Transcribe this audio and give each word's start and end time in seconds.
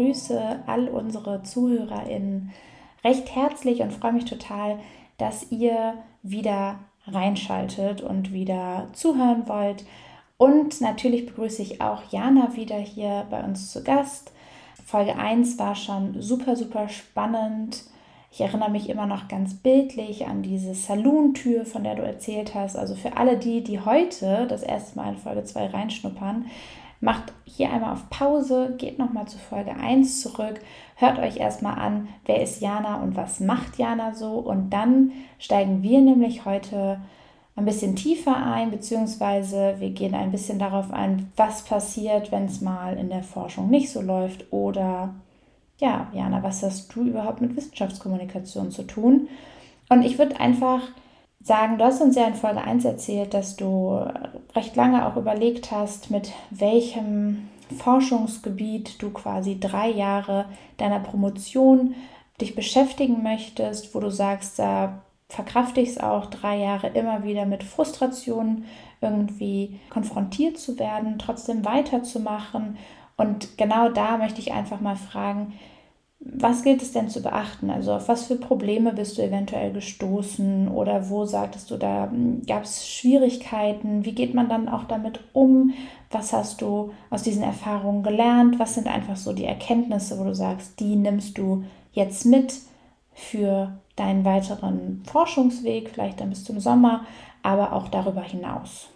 begrüße 0.00 0.60
all 0.66 0.88
unsere 0.88 1.42
ZuhörerInnen 1.42 2.52
recht 3.04 3.34
herzlich 3.34 3.82
und 3.82 3.92
freue 3.92 4.14
mich 4.14 4.24
total, 4.24 4.78
dass 5.18 5.52
ihr 5.52 5.94
wieder 6.22 6.78
reinschaltet 7.06 8.00
und 8.00 8.32
wieder 8.32 8.88
zuhören 8.94 9.46
wollt. 9.46 9.84
Und 10.38 10.80
natürlich 10.80 11.26
begrüße 11.26 11.60
ich 11.60 11.82
auch 11.82 12.02
Jana 12.10 12.56
wieder 12.56 12.78
hier 12.78 13.26
bei 13.30 13.42
uns 13.42 13.70
zu 13.72 13.84
Gast. 13.84 14.32
Folge 14.86 15.16
1 15.16 15.58
war 15.58 15.74
schon 15.74 16.20
super, 16.22 16.56
super 16.56 16.88
spannend. 16.88 17.84
Ich 18.32 18.40
erinnere 18.40 18.70
mich 18.70 18.88
immer 18.88 19.06
noch 19.06 19.28
ganz 19.28 19.54
bildlich 19.54 20.26
an 20.26 20.42
diese 20.42 20.74
Saloon-Tür, 20.74 21.66
von 21.66 21.84
der 21.84 21.96
du 21.96 22.02
erzählt 22.02 22.54
hast. 22.54 22.76
Also 22.76 22.94
für 22.94 23.18
alle 23.18 23.36
die, 23.36 23.62
die 23.62 23.80
heute 23.80 24.46
das 24.48 24.62
erste 24.62 24.96
Mal 24.96 25.10
in 25.10 25.18
Folge 25.18 25.44
2 25.44 25.66
reinschnuppern, 25.66 26.46
macht 27.00 27.32
hier 27.44 27.72
einmal 27.72 27.94
auf 27.94 28.08
Pause, 28.10 28.74
geht 28.78 28.98
nochmal 28.98 29.26
zu 29.26 29.38
Folge 29.38 29.74
1 29.74 30.20
zurück, 30.20 30.60
hört 30.96 31.18
euch 31.18 31.38
erstmal 31.38 31.78
an, 31.78 32.08
wer 32.26 32.42
ist 32.42 32.60
Jana 32.60 33.02
und 33.02 33.16
was 33.16 33.40
macht 33.40 33.78
Jana 33.78 34.14
so. 34.14 34.34
Und 34.34 34.70
dann 34.70 35.12
steigen 35.38 35.82
wir 35.82 36.00
nämlich 36.00 36.44
heute 36.44 37.00
ein 37.56 37.64
bisschen 37.64 37.96
tiefer 37.96 38.36
ein, 38.36 38.70
beziehungsweise 38.70 39.76
wir 39.78 39.90
gehen 39.90 40.14
ein 40.14 40.30
bisschen 40.30 40.58
darauf 40.58 40.92
ein, 40.92 41.32
was 41.36 41.64
passiert, 41.64 42.30
wenn 42.32 42.44
es 42.44 42.60
mal 42.60 42.96
in 42.96 43.08
der 43.08 43.22
Forschung 43.22 43.70
nicht 43.70 43.90
so 43.90 44.00
läuft 44.00 44.52
oder 44.52 45.14
ja, 45.78 46.08
Jana, 46.12 46.42
was 46.42 46.62
hast 46.62 46.94
du 46.94 47.02
überhaupt 47.04 47.40
mit 47.40 47.56
Wissenschaftskommunikation 47.56 48.70
zu 48.70 48.82
tun? 48.82 49.28
Und 49.88 50.02
ich 50.02 50.18
würde 50.18 50.38
einfach 50.38 50.82
sagen, 51.42 51.78
du 51.78 51.84
hast 51.84 52.00
uns 52.00 52.16
ja 52.16 52.26
in 52.26 52.34
Folge 52.34 52.62
1 52.62 52.84
erzählt, 52.84 53.34
dass 53.34 53.56
du 53.56 53.98
recht 54.54 54.76
lange 54.76 55.06
auch 55.06 55.16
überlegt 55.16 55.70
hast, 55.70 56.10
mit 56.10 56.32
welchem 56.50 57.48
Forschungsgebiet 57.78 59.00
du 59.02 59.10
quasi 59.10 59.58
drei 59.58 59.88
Jahre 59.90 60.46
deiner 60.76 61.00
Promotion 61.00 61.94
dich 62.40 62.54
beschäftigen 62.54 63.22
möchtest, 63.22 63.94
wo 63.94 64.00
du 64.00 64.10
sagst, 64.10 64.58
da 64.58 65.02
verkrafte 65.28 65.80
ich 65.80 65.90
es 65.90 65.98
auch, 65.98 66.26
drei 66.26 66.58
Jahre 66.58 66.88
immer 66.88 67.22
wieder 67.22 67.46
mit 67.46 67.62
Frustrationen 67.62 68.64
irgendwie 69.00 69.78
konfrontiert 69.88 70.58
zu 70.58 70.78
werden, 70.78 71.18
trotzdem 71.18 71.64
weiterzumachen. 71.64 72.76
Und 73.16 73.56
genau 73.56 73.88
da 73.88 74.18
möchte 74.18 74.40
ich 74.40 74.52
einfach 74.52 74.80
mal 74.80 74.96
fragen, 74.96 75.54
was 76.22 76.62
gilt 76.62 76.82
es 76.82 76.92
denn 76.92 77.08
zu 77.08 77.22
beachten? 77.22 77.70
Also 77.70 77.94
auf 77.94 78.08
was 78.08 78.26
für 78.26 78.36
Probleme 78.36 78.92
bist 78.92 79.16
du 79.16 79.22
eventuell 79.22 79.72
gestoßen 79.72 80.68
oder 80.68 81.08
wo 81.08 81.24
sagtest 81.24 81.70
du, 81.70 81.78
da 81.78 82.10
hm, 82.10 82.42
gab 82.46 82.64
es 82.64 82.86
Schwierigkeiten? 82.86 84.04
Wie 84.04 84.12
geht 84.12 84.34
man 84.34 84.48
dann 84.48 84.68
auch 84.68 84.84
damit 84.84 85.20
um? 85.32 85.72
Was 86.10 86.32
hast 86.34 86.60
du 86.60 86.92
aus 87.08 87.22
diesen 87.22 87.42
Erfahrungen 87.42 88.02
gelernt? 88.02 88.58
Was 88.58 88.74
sind 88.74 88.86
einfach 88.86 89.16
so 89.16 89.32
die 89.32 89.46
Erkenntnisse, 89.46 90.18
wo 90.18 90.24
du 90.24 90.34
sagst, 90.34 90.78
die 90.78 90.96
nimmst 90.96 91.38
du 91.38 91.64
jetzt 91.92 92.26
mit 92.26 92.54
für 93.14 93.78
deinen 93.96 94.24
weiteren 94.24 95.02
Forschungsweg, 95.10 95.88
vielleicht 95.90 96.20
dann 96.20 96.30
bis 96.30 96.44
zum 96.44 96.60
Sommer, 96.60 97.06
aber 97.42 97.72
auch 97.72 97.88
darüber 97.88 98.22
hinaus? 98.22 98.88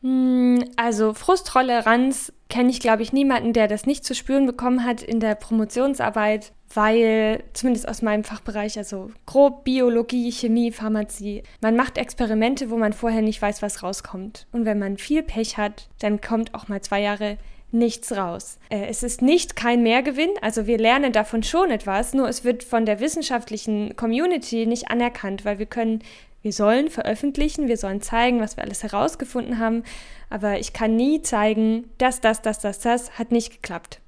Hm, 0.00 0.64
also 0.76 1.12
Frusttoleranz 1.12 2.32
kenne 2.54 2.70
ich, 2.70 2.78
glaube 2.78 3.02
ich, 3.02 3.12
niemanden, 3.12 3.52
der 3.52 3.66
das 3.66 3.84
nicht 3.84 4.04
zu 4.04 4.14
spüren 4.14 4.46
bekommen 4.46 4.84
hat 4.84 5.02
in 5.02 5.18
der 5.18 5.34
Promotionsarbeit, 5.34 6.52
weil 6.72 7.42
zumindest 7.52 7.88
aus 7.88 8.00
meinem 8.00 8.22
Fachbereich, 8.22 8.78
also 8.78 9.10
grob 9.26 9.64
Biologie, 9.64 10.30
Chemie, 10.30 10.70
Pharmazie, 10.70 11.42
man 11.60 11.74
macht 11.74 11.98
Experimente, 11.98 12.70
wo 12.70 12.76
man 12.76 12.92
vorher 12.92 13.22
nicht 13.22 13.42
weiß, 13.42 13.60
was 13.60 13.82
rauskommt. 13.82 14.46
Und 14.52 14.66
wenn 14.66 14.78
man 14.78 14.98
viel 14.98 15.24
Pech 15.24 15.58
hat, 15.58 15.88
dann 15.98 16.20
kommt 16.20 16.54
auch 16.54 16.68
mal 16.68 16.80
zwei 16.80 17.00
Jahre 17.00 17.38
nichts 17.72 18.12
raus. 18.16 18.60
Äh, 18.68 18.86
es 18.86 19.02
ist 19.02 19.20
nicht 19.20 19.56
kein 19.56 19.82
Mehrgewinn, 19.82 20.30
also 20.40 20.68
wir 20.68 20.78
lernen 20.78 21.12
davon 21.12 21.42
schon 21.42 21.72
etwas, 21.72 22.14
nur 22.14 22.28
es 22.28 22.44
wird 22.44 22.62
von 22.62 22.86
der 22.86 23.00
wissenschaftlichen 23.00 23.96
Community 23.96 24.64
nicht 24.66 24.92
anerkannt, 24.92 25.44
weil 25.44 25.58
wir 25.58 25.66
können 25.66 26.04
wir 26.44 26.52
sollen 26.52 26.90
veröffentlichen, 26.90 27.68
wir 27.68 27.78
sollen 27.78 28.02
zeigen, 28.02 28.38
was 28.38 28.58
wir 28.58 28.64
alles 28.64 28.82
herausgefunden 28.82 29.58
haben, 29.58 29.82
aber 30.28 30.58
ich 30.60 30.74
kann 30.74 30.94
nie 30.94 31.22
zeigen, 31.22 31.88
das, 31.96 32.20
das, 32.20 32.42
das, 32.42 32.58
das, 32.58 32.80
das 32.80 33.18
hat 33.18 33.32
nicht 33.32 33.50
geklappt. 33.50 34.00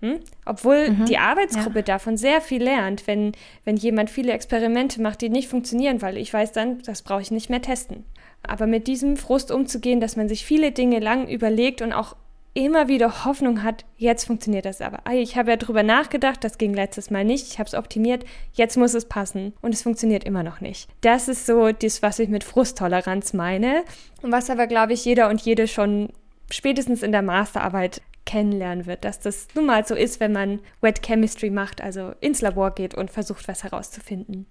Hm? 0.00 0.20
Obwohl 0.46 0.90
mhm, 0.90 1.06
die 1.06 1.18
Arbeitsgruppe 1.18 1.80
ja. 1.80 1.84
davon 1.84 2.16
sehr 2.16 2.40
viel 2.40 2.62
lernt, 2.62 3.08
wenn, 3.08 3.32
wenn 3.64 3.76
jemand 3.76 4.08
viele 4.08 4.32
Experimente 4.32 5.02
macht, 5.02 5.20
die 5.20 5.30
nicht 5.30 5.48
funktionieren, 5.48 6.00
weil 6.00 6.16
ich 6.16 6.32
weiß 6.32 6.52
dann, 6.52 6.80
das 6.82 7.02
brauche 7.02 7.22
ich 7.22 7.32
nicht 7.32 7.50
mehr 7.50 7.60
testen. 7.60 8.04
Aber 8.44 8.68
mit 8.68 8.86
diesem 8.86 9.16
Frust 9.16 9.50
umzugehen, 9.50 10.00
dass 10.00 10.14
man 10.14 10.28
sich 10.28 10.46
viele 10.46 10.70
Dinge 10.70 11.00
lang 11.00 11.28
überlegt 11.28 11.82
und 11.82 11.92
auch 11.92 12.14
immer 12.54 12.88
wieder 12.88 13.24
Hoffnung 13.24 13.62
hat, 13.62 13.84
jetzt 13.96 14.24
funktioniert 14.24 14.64
das 14.64 14.80
aber. 14.80 14.98
Ich 15.12 15.36
habe 15.36 15.50
ja 15.50 15.56
drüber 15.56 15.82
nachgedacht, 15.82 16.42
das 16.42 16.58
ging 16.58 16.74
letztes 16.74 17.10
Mal 17.10 17.24
nicht, 17.24 17.46
ich 17.46 17.58
habe 17.58 17.68
es 17.68 17.74
optimiert, 17.74 18.24
jetzt 18.52 18.76
muss 18.76 18.94
es 18.94 19.04
passen 19.04 19.52
und 19.62 19.74
es 19.74 19.82
funktioniert 19.82 20.24
immer 20.24 20.42
noch 20.42 20.60
nicht. 20.60 20.88
Das 21.00 21.28
ist 21.28 21.46
so 21.46 21.70
das, 21.72 22.02
was 22.02 22.18
ich 22.18 22.28
mit 22.28 22.44
Frusttoleranz 22.44 23.32
meine 23.32 23.84
und 24.22 24.32
was 24.32 24.50
aber, 24.50 24.66
glaube 24.66 24.92
ich, 24.92 25.04
jeder 25.04 25.28
und 25.28 25.40
jede 25.40 25.68
schon 25.68 26.08
spätestens 26.50 27.02
in 27.02 27.12
der 27.12 27.22
Masterarbeit 27.22 28.02
kennenlernen 28.26 28.86
wird, 28.86 29.04
dass 29.04 29.20
das 29.20 29.48
nun 29.54 29.66
mal 29.66 29.84
so 29.86 29.94
ist, 29.94 30.20
wenn 30.20 30.32
man 30.32 30.60
Wet 30.80 31.02
Chemistry 31.02 31.50
macht, 31.50 31.80
also 31.80 32.12
ins 32.20 32.40
Labor 32.40 32.72
geht 32.72 32.94
und 32.94 33.10
versucht, 33.10 33.48
was 33.48 33.64
herauszufinden. 33.64 34.46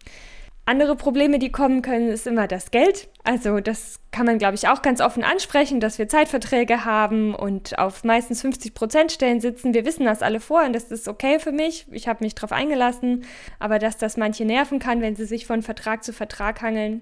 Andere 0.69 0.96
Probleme, 0.96 1.40
die 1.40 1.52
kommen 1.52 1.81
können, 1.81 2.09
ist 2.09 2.28
immer 2.28 2.46
das 2.46 2.69
Geld. 2.69 3.09
Also 3.24 3.59
das 3.59 4.00
kann 4.12 4.28
man, 4.28 4.38
glaube 4.38 4.53
ich, 4.53 4.68
auch 4.68 4.84
ganz 4.84 5.02
offen 5.02 5.24
ansprechen, 5.24 5.80
dass 5.80 5.97
wir 5.97 6.07
Zeitverträge 6.07 6.85
haben 6.85 7.34
und 7.34 7.80
auf 7.80 8.03
meistens 8.03 8.41
50 8.41 8.75
Prozent 8.75 9.12
Stellen 9.12 9.41
sitzen. 9.41 9.74
Wir 9.74 9.84
wissen 9.84 10.06
das 10.06 10.22
alle 10.22 10.40
vor 10.40 10.63
und 10.63 10.74
das 10.74 10.91
ist 10.91 11.07
okay 11.07 11.40
für 11.40 11.52
mich. 11.52 11.88
Ich 11.90 12.07
habe 12.07 12.24
mich 12.24 12.35
darauf 12.35 12.52
eingelassen. 12.52 13.25
Aber 13.57 13.80
dass 13.80 13.97
das 13.97 14.16
manche 14.16 14.46
nerven 14.46 14.78
kann, 14.78 15.02
wenn 15.02 15.16
sie 15.16 15.25
sich 15.25 15.47
von 15.47 15.63
Vertrag 15.63 16.03
zu 16.03 16.13
Vertrag 16.13 16.62
hangeln, 16.62 17.01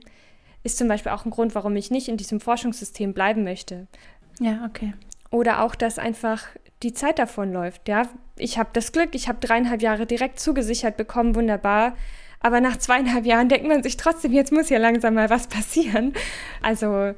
ist 0.64 0.78
zum 0.78 0.88
Beispiel 0.88 1.12
auch 1.12 1.26
ein 1.26 1.32
Grund, 1.32 1.54
warum 1.54 1.76
ich 1.76 1.92
nicht 1.92 2.08
in 2.08 2.16
diesem 2.16 2.40
Forschungssystem 2.40 3.14
bleiben 3.14 3.44
möchte. 3.44 3.88
Ja, 4.40 4.64
okay. 4.66 4.94
Oder 5.30 5.62
auch, 5.62 5.76
dass 5.76 6.00
einfach 6.00 6.46
die 6.84 6.94
Zeit 6.94 7.20
davon 7.20 7.52
läuft. 7.52 7.90
Ja, 7.90 8.04
ich 8.38 8.58
habe 8.58 8.70
das 8.72 8.94
Glück, 8.94 9.10
ich 9.12 9.28
habe 9.28 9.46
dreieinhalb 9.46 9.82
Jahre 9.82 10.06
direkt 10.06 10.40
zugesichert 10.40 10.96
bekommen, 10.96 11.36
wunderbar. 11.36 11.98
Aber 12.40 12.62
nach 12.62 12.78
zweieinhalb 12.78 13.26
Jahren 13.26 13.50
denkt 13.50 13.68
man 13.68 13.84
sich 13.84 13.98
trotzdem, 13.98 14.32
jetzt 14.32 14.52
muss 14.52 14.70
ja 14.70 14.78
langsam 14.78 15.16
mal 15.16 15.30
was 15.30 15.48
passieren. 15.48 16.14
Also 16.62 17.14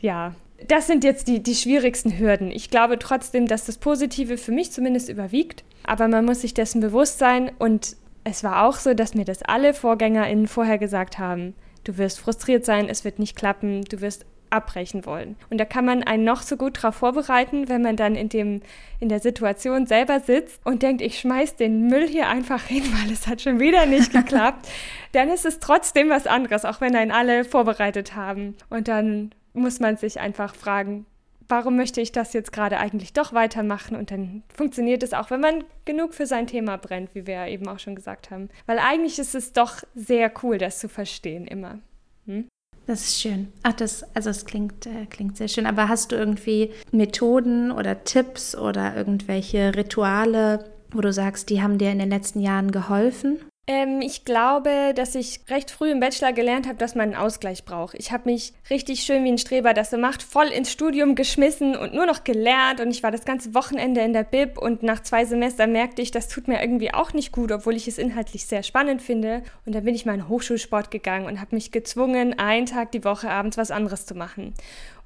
ja, 0.00 0.34
das 0.68 0.86
sind 0.86 1.04
jetzt 1.04 1.28
die, 1.28 1.42
die 1.42 1.54
schwierigsten 1.54 2.18
Hürden. 2.18 2.50
Ich 2.50 2.70
glaube 2.70 2.98
trotzdem, 2.98 3.46
dass 3.46 3.66
das 3.66 3.78
Positive 3.78 4.38
für 4.38 4.52
mich 4.52 4.72
zumindest 4.72 5.08
überwiegt. 5.08 5.64
Aber 5.84 6.08
man 6.08 6.24
muss 6.24 6.42
sich 6.42 6.54
dessen 6.54 6.80
bewusst 6.80 7.18
sein. 7.18 7.50
Und 7.58 7.96
es 8.24 8.44
war 8.44 8.66
auch 8.66 8.76
so, 8.76 8.94
dass 8.94 9.14
mir 9.14 9.24
das 9.24 9.42
alle 9.42 9.74
VorgängerInnen 9.74 10.46
vorher 10.46 10.78
gesagt 10.78 11.18
haben. 11.18 11.54
Du 11.84 11.98
wirst 11.98 12.20
frustriert 12.20 12.64
sein, 12.64 12.88
es 12.88 13.04
wird 13.04 13.18
nicht 13.18 13.34
klappen, 13.34 13.82
du 13.84 14.00
wirst 14.00 14.24
abbrechen 14.52 15.06
wollen. 15.06 15.36
Und 15.50 15.58
da 15.58 15.64
kann 15.64 15.84
man 15.84 16.02
einen 16.02 16.24
noch 16.24 16.42
so 16.42 16.56
gut 16.56 16.78
darauf 16.78 16.96
vorbereiten, 16.96 17.68
wenn 17.68 17.82
man 17.82 17.96
dann 17.96 18.14
in, 18.14 18.28
dem, 18.28 18.60
in 19.00 19.08
der 19.08 19.20
Situation 19.20 19.86
selber 19.86 20.20
sitzt 20.20 20.64
und 20.64 20.82
denkt, 20.82 21.02
ich 21.02 21.18
schmeiß 21.18 21.56
den 21.56 21.88
Müll 21.88 22.06
hier 22.08 22.28
einfach 22.28 22.62
hin, 22.64 22.84
weil 22.92 23.12
es 23.12 23.26
hat 23.26 23.40
schon 23.40 23.60
wieder 23.60 23.86
nicht 23.86 24.12
geklappt, 24.12 24.68
dann 25.12 25.28
ist 25.28 25.44
es 25.44 25.60
trotzdem 25.60 26.08
was 26.10 26.26
anderes, 26.26 26.64
auch 26.64 26.80
wenn 26.80 26.94
einen 26.96 27.10
alle 27.10 27.44
vorbereitet 27.44 28.14
haben. 28.14 28.56
Und 28.70 28.88
dann 28.88 29.34
muss 29.54 29.80
man 29.80 29.96
sich 29.96 30.20
einfach 30.20 30.54
fragen, 30.54 31.06
warum 31.48 31.76
möchte 31.76 32.00
ich 32.00 32.12
das 32.12 32.32
jetzt 32.32 32.52
gerade 32.52 32.78
eigentlich 32.78 33.12
doch 33.12 33.32
weitermachen? 33.32 33.96
Und 33.96 34.10
dann 34.10 34.42
funktioniert 34.54 35.02
es 35.02 35.12
auch, 35.12 35.30
wenn 35.30 35.40
man 35.40 35.64
genug 35.84 36.14
für 36.14 36.26
sein 36.26 36.46
Thema 36.46 36.78
brennt, 36.78 37.14
wie 37.14 37.26
wir 37.26 37.34
ja 37.34 37.46
eben 37.46 37.68
auch 37.68 37.78
schon 37.78 37.94
gesagt 37.94 38.30
haben. 38.30 38.48
Weil 38.66 38.78
eigentlich 38.78 39.18
ist 39.18 39.34
es 39.34 39.52
doch 39.52 39.82
sehr 39.94 40.32
cool, 40.42 40.58
das 40.58 40.78
zu 40.78 40.88
verstehen 40.88 41.46
immer. 41.46 41.80
Hm? 42.26 42.48
Das 42.86 43.00
ist 43.02 43.20
schön. 43.20 43.48
Ach, 43.62 43.72
das, 43.72 44.04
also 44.14 44.30
es 44.30 44.44
klingt, 44.44 44.86
äh, 44.86 45.06
klingt 45.08 45.36
sehr 45.36 45.48
schön. 45.48 45.66
Aber 45.66 45.88
hast 45.88 46.12
du 46.12 46.16
irgendwie 46.16 46.70
Methoden 46.90 47.70
oder 47.70 48.04
Tipps 48.04 48.56
oder 48.56 48.96
irgendwelche 48.96 49.74
Rituale, 49.76 50.64
wo 50.90 51.00
du 51.00 51.12
sagst, 51.12 51.48
die 51.48 51.62
haben 51.62 51.78
dir 51.78 51.92
in 51.92 52.00
den 52.00 52.10
letzten 52.10 52.40
Jahren 52.40 52.72
geholfen? 52.72 53.38
Ähm, 53.68 54.00
ich 54.00 54.24
glaube, 54.24 54.92
dass 54.92 55.14
ich 55.14 55.40
recht 55.48 55.70
früh 55.70 55.92
im 55.92 56.00
Bachelor 56.00 56.32
gelernt 56.32 56.66
habe, 56.66 56.78
dass 56.78 56.96
man 56.96 57.10
einen 57.10 57.14
Ausgleich 57.14 57.64
braucht. 57.64 57.94
Ich 57.94 58.10
habe 58.10 58.28
mich 58.28 58.54
richtig 58.70 59.04
schön 59.04 59.22
wie 59.22 59.30
ein 59.30 59.38
Streber, 59.38 59.72
das 59.72 59.90
so 59.90 59.98
macht, 59.98 60.24
voll 60.24 60.48
ins 60.48 60.72
Studium 60.72 61.14
geschmissen 61.14 61.76
und 61.76 61.94
nur 61.94 62.04
noch 62.04 62.24
gelernt. 62.24 62.80
Und 62.80 62.90
ich 62.90 63.04
war 63.04 63.12
das 63.12 63.24
ganze 63.24 63.54
Wochenende 63.54 64.00
in 64.00 64.12
der 64.12 64.24
Bib 64.24 64.58
und 64.58 64.82
nach 64.82 65.00
zwei 65.04 65.24
Semestern 65.24 65.70
merkte 65.70 66.02
ich, 66.02 66.10
das 66.10 66.26
tut 66.26 66.48
mir 66.48 66.60
irgendwie 66.60 66.92
auch 66.92 67.12
nicht 67.12 67.30
gut, 67.30 67.52
obwohl 67.52 67.76
ich 67.76 67.86
es 67.86 67.98
inhaltlich 67.98 68.46
sehr 68.46 68.64
spannend 68.64 69.00
finde. 69.00 69.44
Und 69.64 69.76
dann 69.76 69.84
bin 69.84 69.94
ich 69.94 70.06
mal 70.06 70.14
in 70.14 70.28
Hochschulsport 70.28 70.90
gegangen 70.90 71.26
und 71.26 71.40
habe 71.40 71.54
mich 71.54 71.70
gezwungen, 71.70 72.36
einen 72.40 72.66
Tag 72.66 72.90
die 72.90 73.04
Woche 73.04 73.30
abends 73.30 73.58
was 73.58 73.70
anderes 73.70 74.06
zu 74.06 74.16
machen. 74.16 74.54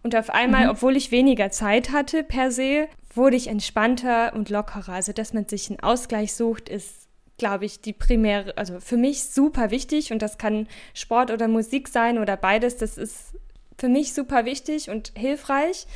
Und 0.03 0.17
auf 0.17 0.31
einmal, 0.31 0.65
mhm. 0.65 0.71
obwohl 0.71 0.97
ich 0.97 1.11
weniger 1.11 1.51
Zeit 1.51 1.93
hatte 1.93 2.23
per 2.23 2.51
se, 2.51 2.89
wurde 3.15 3.37
ich 3.37 3.49
entspannter 3.49 4.33
und 4.35 4.49
lockerer. 4.49 4.95
Also, 4.95 5.13
dass 5.13 5.35
man 5.35 5.47
sich 5.47 5.69
einen 5.69 5.81
Ausgleich 5.81 6.33
sucht, 6.33 6.71
ist 6.71 7.06
glaube 7.39 7.65
ich, 7.65 7.81
die 7.81 7.93
primäre, 7.93 8.57
also 8.57 8.81
für 8.81 8.97
mich 8.97 9.25
super 9.25 9.71
wichtig 9.71 10.13
und 10.13 10.23
das 10.23 10.39
kann 10.39 10.69
Sport 10.95 11.31
oder 11.31 11.49
Musik 11.49 11.89
sein 11.89 12.19
oder 12.19 12.37
beides. 12.37 12.77
Das 12.77 12.97
ist 12.99 13.35
für 13.79 13.89
mich 13.89 14.15
super 14.15 14.45
wichtig 14.45 14.91
und 14.91 15.13
hilfreich. 15.15 15.87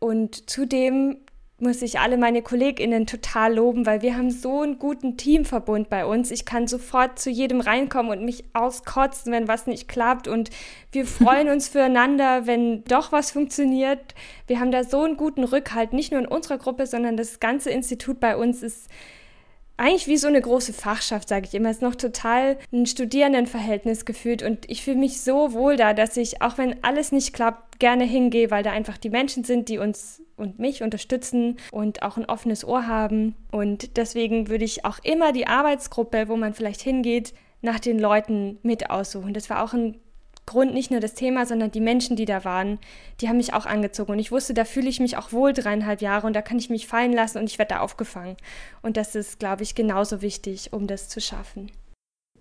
Und 0.00 0.50
zudem 0.50 1.18
muss 1.60 1.82
ich 1.82 2.00
alle 2.00 2.18
meine 2.18 2.42
KollegInnen 2.42 3.06
total 3.06 3.54
loben, 3.54 3.86
weil 3.86 4.02
wir 4.02 4.16
haben 4.16 4.30
so 4.30 4.62
einen 4.62 4.78
guten 4.78 5.16
Teamverbund 5.16 5.88
bei 5.88 6.04
uns. 6.04 6.32
Ich 6.32 6.44
kann 6.44 6.66
sofort 6.66 7.18
zu 7.18 7.30
jedem 7.30 7.60
reinkommen 7.60 8.10
und 8.10 8.24
mich 8.24 8.44
auskotzen, 8.54 9.32
wenn 9.32 9.46
was 9.46 9.66
nicht 9.66 9.88
klappt. 9.88 10.26
Und 10.26 10.50
wir 10.90 11.06
freuen 11.06 11.48
uns 11.48 11.68
füreinander, 11.68 12.46
wenn 12.46 12.82
doch 12.84 13.12
was 13.12 13.30
funktioniert. 13.30 14.14
Wir 14.48 14.58
haben 14.58 14.72
da 14.72 14.82
so 14.82 15.02
einen 15.02 15.16
guten 15.16 15.44
Rückhalt, 15.44 15.92
nicht 15.92 16.10
nur 16.10 16.20
in 16.20 16.26
unserer 16.26 16.58
Gruppe, 16.58 16.86
sondern 16.86 17.16
das 17.16 17.38
ganze 17.38 17.70
Institut 17.70 18.18
bei 18.18 18.36
uns 18.36 18.62
ist 18.62 18.88
eigentlich 19.76 20.06
wie 20.06 20.16
so 20.16 20.28
eine 20.28 20.40
große 20.40 20.72
Fachschaft, 20.72 21.28
sage 21.28 21.46
ich 21.46 21.54
immer. 21.54 21.70
Es 21.70 21.76
ist 21.76 21.82
noch 21.82 21.96
total 21.96 22.58
ein 22.72 22.86
Studierendenverhältnis 22.86 24.04
gefühlt 24.04 24.42
und 24.42 24.70
ich 24.70 24.84
fühle 24.84 24.98
mich 24.98 25.20
so 25.20 25.52
wohl 25.52 25.76
da, 25.76 25.94
dass 25.94 26.16
ich, 26.16 26.42
auch 26.42 26.58
wenn 26.58 26.82
alles 26.84 27.12
nicht 27.12 27.32
klappt, 27.32 27.80
gerne 27.80 28.04
hingehe, 28.04 28.50
weil 28.50 28.62
da 28.62 28.70
einfach 28.70 28.98
die 28.98 29.10
Menschen 29.10 29.42
sind, 29.44 29.68
die 29.68 29.78
uns 29.78 30.22
und 30.36 30.58
mich 30.58 30.82
unterstützen 30.82 31.58
und 31.70 32.02
auch 32.02 32.16
ein 32.16 32.24
offenes 32.24 32.64
Ohr 32.64 32.86
haben. 32.86 33.34
Und 33.50 33.96
deswegen 33.96 34.48
würde 34.48 34.64
ich 34.64 34.84
auch 34.84 34.98
immer 35.02 35.32
die 35.32 35.46
Arbeitsgruppe, 35.46 36.28
wo 36.28 36.36
man 36.36 36.54
vielleicht 36.54 36.80
hingeht, 36.80 37.34
nach 37.62 37.80
den 37.80 37.98
Leuten 37.98 38.58
mit 38.62 38.90
aussuchen. 38.90 39.32
Das 39.32 39.48
war 39.48 39.62
auch 39.62 39.72
ein 39.72 40.00
Grund, 40.46 40.74
nicht 40.74 40.90
nur 40.90 41.00
das 41.00 41.14
Thema, 41.14 41.46
sondern 41.46 41.70
die 41.70 41.80
Menschen, 41.80 42.16
die 42.16 42.26
da 42.26 42.44
waren, 42.44 42.78
die 43.20 43.28
haben 43.28 43.38
mich 43.38 43.54
auch 43.54 43.66
angezogen. 43.66 44.12
Und 44.12 44.18
ich 44.18 44.30
wusste, 44.30 44.52
da 44.52 44.64
fühle 44.64 44.88
ich 44.88 45.00
mich 45.00 45.16
auch 45.16 45.32
wohl 45.32 45.52
dreieinhalb 45.52 46.02
Jahre 46.02 46.26
und 46.26 46.34
da 46.34 46.42
kann 46.42 46.58
ich 46.58 46.68
mich 46.68 46.86
fallen 46.86 47.12
lassen 47.12 47.38
und 47.38 47.50
ich 47.50 47.58
werde 47.58 47.74
da 47.74 47.80
aufgefangen. 47.80 48.36
Und 48.82 48.96
das 48.96 49.14
ist, 49.14 49.38
glaube 49.38 49.62
ich, 49.62 49.74
genauso 49.74 50.20
wichtig, 50.20 50.72
um 50.72 50.86
das 50.86 51.08
zu 51.08 51.20
schaffen. 51.20 51.70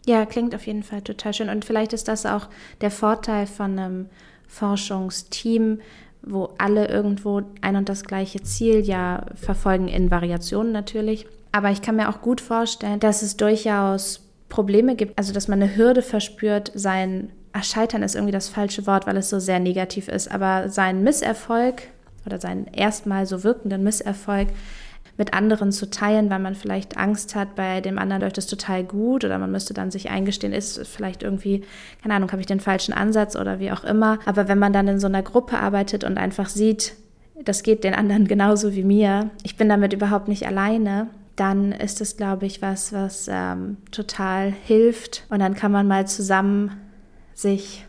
Ja, 0.05 0.25
klingt 0.25 0.53
auf 0.53 0.67
jeden 0.67 0.83
Fall 0.83 1.01
total 1.01 1.33
schön. 1.33 1.49
Und 1.49 1.63
vielleicht 1.63 1.93
ist 1.93 2.09
das 2.09 2.25
auch 2.25 2.49
der 2.81 2.91
Vorteil 2.91 3.47
von 3.47 3.79
einem 3.79 4.09
Forschungsteam, 4.47 5.79
wo 6.21 6.49
alle 6.57 6.87
irgendwo 6.87 7.41
ein 7.61 7.75
und 7.75 7.89
das 7.89 8.03
gleiche 8.03 8.41
Ziel 8.41 8.81
ja 8.81 9.25
verfolgen, 9.35 9.87
in 9.87 10.11
Variationen 10.11 10.73
natürlich. 10.73 11.25
Aber 11.53 11.71
ich 11.71 11.81
kann 11.81 11.95
mir 11.95 12.09
auch 12.09 12.21
gut 12.21 12.41
vorstellen, 12.41 12.99
dass 12.99 13.21
es 13.21 13.37
durchaus 13.37 14.27
Probleme 14.49 14.95
gibt, 14.95 15.17
also 15.17 15.33
dass 15.33 15.47
man 15.47 15.61
eine 15.61 15.75
Hürde 15.75 16.01
verspürt, 16.01 16.71
sein 16.75 17.31
ach, 17.53 17.63
Scheitern 17.63 18.03
ist 18.03 18.15
irgendwie 18.15 18.33
das 18.33 18.49
falsche 18.49 18.85
Wort, 18.87 19.07
weil 19.07 19.17
es 19.17 19.29
so 19.29 19.39
sehr 19.39 19.59
negativ 19.59 20.07
ist, 20.07 20.29
aber 20.29 20.69
sein 20.69 21.03
Misserfolg 21.03 21.83
oder 22.25 22.39
seinen 22.39 22.67
erstmal 22.67 23.25
so 23.25 23.43
wirkenden 23.43 23.83
Misserfolg 23.83 24.49
mit 25.17 25.33
anderen 25.33 25.71
zu 25.71 25.89
teilen, 25.89 26.29
weil 26.31 26.39
man 26.39 26.55
vielleicht 26.55 26.97
Angst 26.97 27.35
hat, 27.35 27.55
bei 27.55 27.81
dem 27.81 27.99
anderen 27.99 28.23
läuft 28.23 28.39
es 28.39 28.47
total 28.47 28.83
gut 28.83 29.23
oder 29.23 29.37
man 29.37 29.51
müsste 29.51 29.73
dann 29.73 29.91
sich 29.91 30.09
eingestehen, 30.09 30.53
ist 30.53 30.87
vielleicht 30.87 31.21
irgendwie, 31.21 31.63
keine 32.01 32.15
Ahnung, 32.15 32.31
habe 32.31 32.41
ich 32.41 32.47
den 32.47 32.59
falschen 32.59 32.93
Ansatz 32.93 33.35
oder 33.35 33.59
wie 33.59 33.71
auch 33.71 33.83
immer. 33.83 34.17
Aber 34.25 34.47
wenn 34.47 34.57
man 34.57 34.73
dann 34.73 34.87
in 34.87 34.99
so 34.99 35.07
einer 35.07 35.21
Gruppe 35.21 35.59
arbeitet 35.59 36.03
und 36.03 36.17
einfach 36.17 36.49
sieht, 36.49 36.95
das 37.43 37.61
geht 37.61 37.83
den 37.83 37.93
anderen 37.93 38.27
genauso 38.27 38.73
wie 38.73 38.83
mir, 38.83 39.29
ich 39.43 39.55
bin 39.55 39.69
damit 39.69 39.93
überhaupt 39.93 40.27
nicht 40.27 40.47
alleine, 40.47 41.07
dann 41.35 41.71
ist 41.71 42.01
es, 42.01 42.17
glaube 42.17 42.45
ich, 42.45 42.61
was, 42.61 42.93
was 42.93 43.27
ähm, 43.31 43.77
total 43.91 44.51
hilft. 44.65 45.25
Und 45.29 45.39
dann 45.39 45.55
kann 45.55 45.71
man 45.71 45.87
mal 45.87 46.07
zusammen 46.07 46.71
sich 47.33 47.85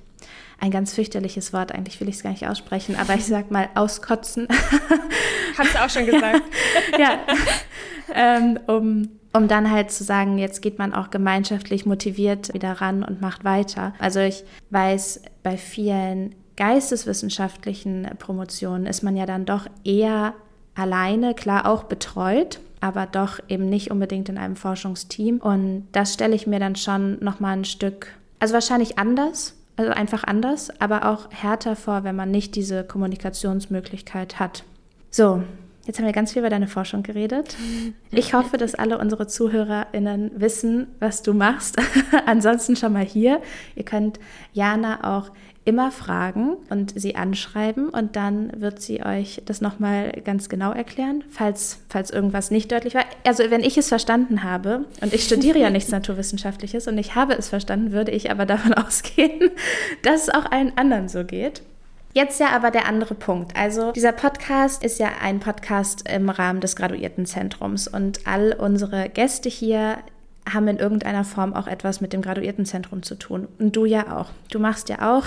ein 0.60 0.70
ganz 0.70 0.94
fürchterliches 0.94 1.52
Wort, 1.52 1.72
eigentlich 1.72 2.00
will 2.00 2.08
ich 2.08 2.16
es 2.16 2.22
gar 2.22 2.30
nicht 2.30 2.48
aussprechen, 2.48 2.96
aber 2.96 3.14
ich 3.14 3.26
sag 3.26 3.50
mal 3.50 3.68
auskotzen. 3.74 4.48
Hast 5.58 5.74
du 5.74 5.84
auch 5.84 5.90
schon 5.90 6.06
gesagt. 6.06 6.42
ja. 6.98 7.18
Ähm, 8.14 8.58
um, 8.66 9.10
um 9.32 9.48
dann 9.48 9.70
halt 9.70 9.90
zu 9.90 10.04
sagen, 10.04 10.38
jetzt 10.38 10.62
geht 10.62 10.78
man 10.78 10.94
auch 10.94 11.10
gemeinschaftlich 11.10 11.86
motiviert 11.86 12.54
wieder 12.54 12.72
ran 12.72 13.02
und 13.02 13.20
macht 13.20 13.44
weiter. 13.44 13.94
Also 13.98 14.20
ich 14.20 14.44
weiß, 14.70 15.22
bei 15.42 15.56
vielen 15.56 16.34
geisteswissenschaftlichen 16.56 18.08
Promotionen 18.18 18.86
ist 18.86 19.02
man 19.02 19.16
ja 19.16 19.26
dann 19.26 19.44
doch 19.44 19.66
eher 19.84 20.34
alleine, 20.74 21.34
klar 21.34 21.66
auch 21.66 21.84
betreut, 21.84 22.60
aber 22.80 23.06
doch 23.06 23.40
eben 23.48 23.68
nicht 23.68 23.90
unbedingt 23.90 24.28
in 24.28 24.38
einem 24.38 24.56
Forschungsteam. 24.56 25.38
Und 25.38 25.88
das 25.92 26.14
stelle 26.14 26.34
ich 26.34 26.46
mir 26.46 26.60
dann 26.60 26.76
schon 26.76 27.18
nochmal 27.22 27.56
ein 27.56 27.64
Stück 27.64 28.08
also 28.38 28.54
wahrscheinlich 28.54 28.98
anders, 28.98 29.54
also 29.76 29.90
einfach 29.90 30.24
anders, 30.24 30.70
aber 30.80 31.08
auch 31.08 31.30
härter 31.30 31.76
vor, 31.76 32.04
wenn 32.04 32.16
man 32.16 32.30
nicht 32.30 32.54
diese 32.54 32.84
Kommunikationsmöglichkeit 32.84 34.38
hat. 34.38 34.64
So, 35.10 35.42
jetzt 35.86 35.98
haben 35.98 36.06
wir 36.06 36.12
ganz 36.12 36.32
viel 36.32 36.40
über 36.40 36.50
deine 36.50 36.68
Forschung 36.68 37.02
geredet. 37.02 37.56
Ich 38.16 38.32
hoffe, 38.32 38.58
dass 38.58 38.76
alle 38.76 38.98
unsere 38.98 39.26
ZuhörerInnen 39.26 40.40
wissen, 40.40 40.86
was 41.00 41.22
du 41.22 41.34
machst. 41.34 41.76
Ansonsten 42.26 42.76
schon 42.76 42.92
mal 42.92 43.04
hier. 43.04 43.42
Ihr 43.74 43.84
könnt 43.84 44.20
Jana 44.52 45.16
auch 45.16 45.32
immer 45.64 45.90
fragen 45.90 46.56
und 46.68 46.92
sie 46.98 47.16
anschreiben 47.16 47.88
und 47.88 48.16
dann 48.16 48.60
wird 48.60 48.82
sie 48.82 49.02
euch 49.02 49.42
das 49.46 49.60
nochmal 49.62 50.12
ganz 50.24 50.48
genau 50.48 50.72
erklären, 50.72 51.24
falls, 51.30 51.78
falls 51.88 52.10
irgendwas 52.10 52.50
nicht 52.50 52.70
deutlich 52.70 52.94
war. 52.94 53.04
Also 53.26 53.44
wenn 53.50 53.62
ich 53.62 53.78
es 53.78 53.88
verstanden 53.88 54.42
habe 54.42 54.84
und 55.00 55.14
ich 55.14 55.24
studiere 55.24 55.58
ja 55.58 55.70
nichts 55.70 55.90
Naturwissenschaftliches 55.92 56.86
und 56.86 56.98
ich 56.98 57.14
habe 57.14 57.34
es 57.34 57.48
verstanden, 57.48 57.92
würde 57.92 58.12
ich 58.12 58.30
aber 58.30 58.44
davon 58.44 58.74
ausgehen, 58.74 59.50
dass 60.02 60.24
es 60.24 60.28
auch 60.28 60.50
allen 60.50 60.76
anderen 60.76 61.08
so 61.08 61.24
geht. 61.24 61.62
Jetzt 62.12 62.38
ja 62.38 62.50
aber 62.50 62.70
der 62.70 62.86
andere 62.86 63.14
Punkt. 63.14 63.56
Also 63.56 63.90
dieser 63.90 64.12
Podcast 64.12 64.84
ist 64.84 65.00
ja 65.00 65.08
ein 65.20 65.40
Podcast 65.40 66.08
im 66.08 66.28
Rahmen 66.28 66.60
des 66.60 66.76
Graduiertenzentrums 66.76 67.88
und 67.88 68.26
all 68.26 68.52
unsere 68.52 69.08
Gäste 69.08 69.48
hier 69.48 69.98
haben 70.48 70.68
in 70.68 70.76
irgendeiner 70.76 71.24
Form 71.24 71.54
auch 71.54 71.66
etwas 71.66 72.00
mit 72.00 72.12
dem 72.12 72.22
Graduiertenzentrum 72.22 73.02
zu 73.02 73.16
tun. 73.16 73.48
Und 73.58 73.74
du 73.74 73.84
ja 73.84 74.16
auch. 74.16 74.30
Du 74.50 74.60
machst 74.60 74.90
ja 74.90 75.16
auch 75.16 75.24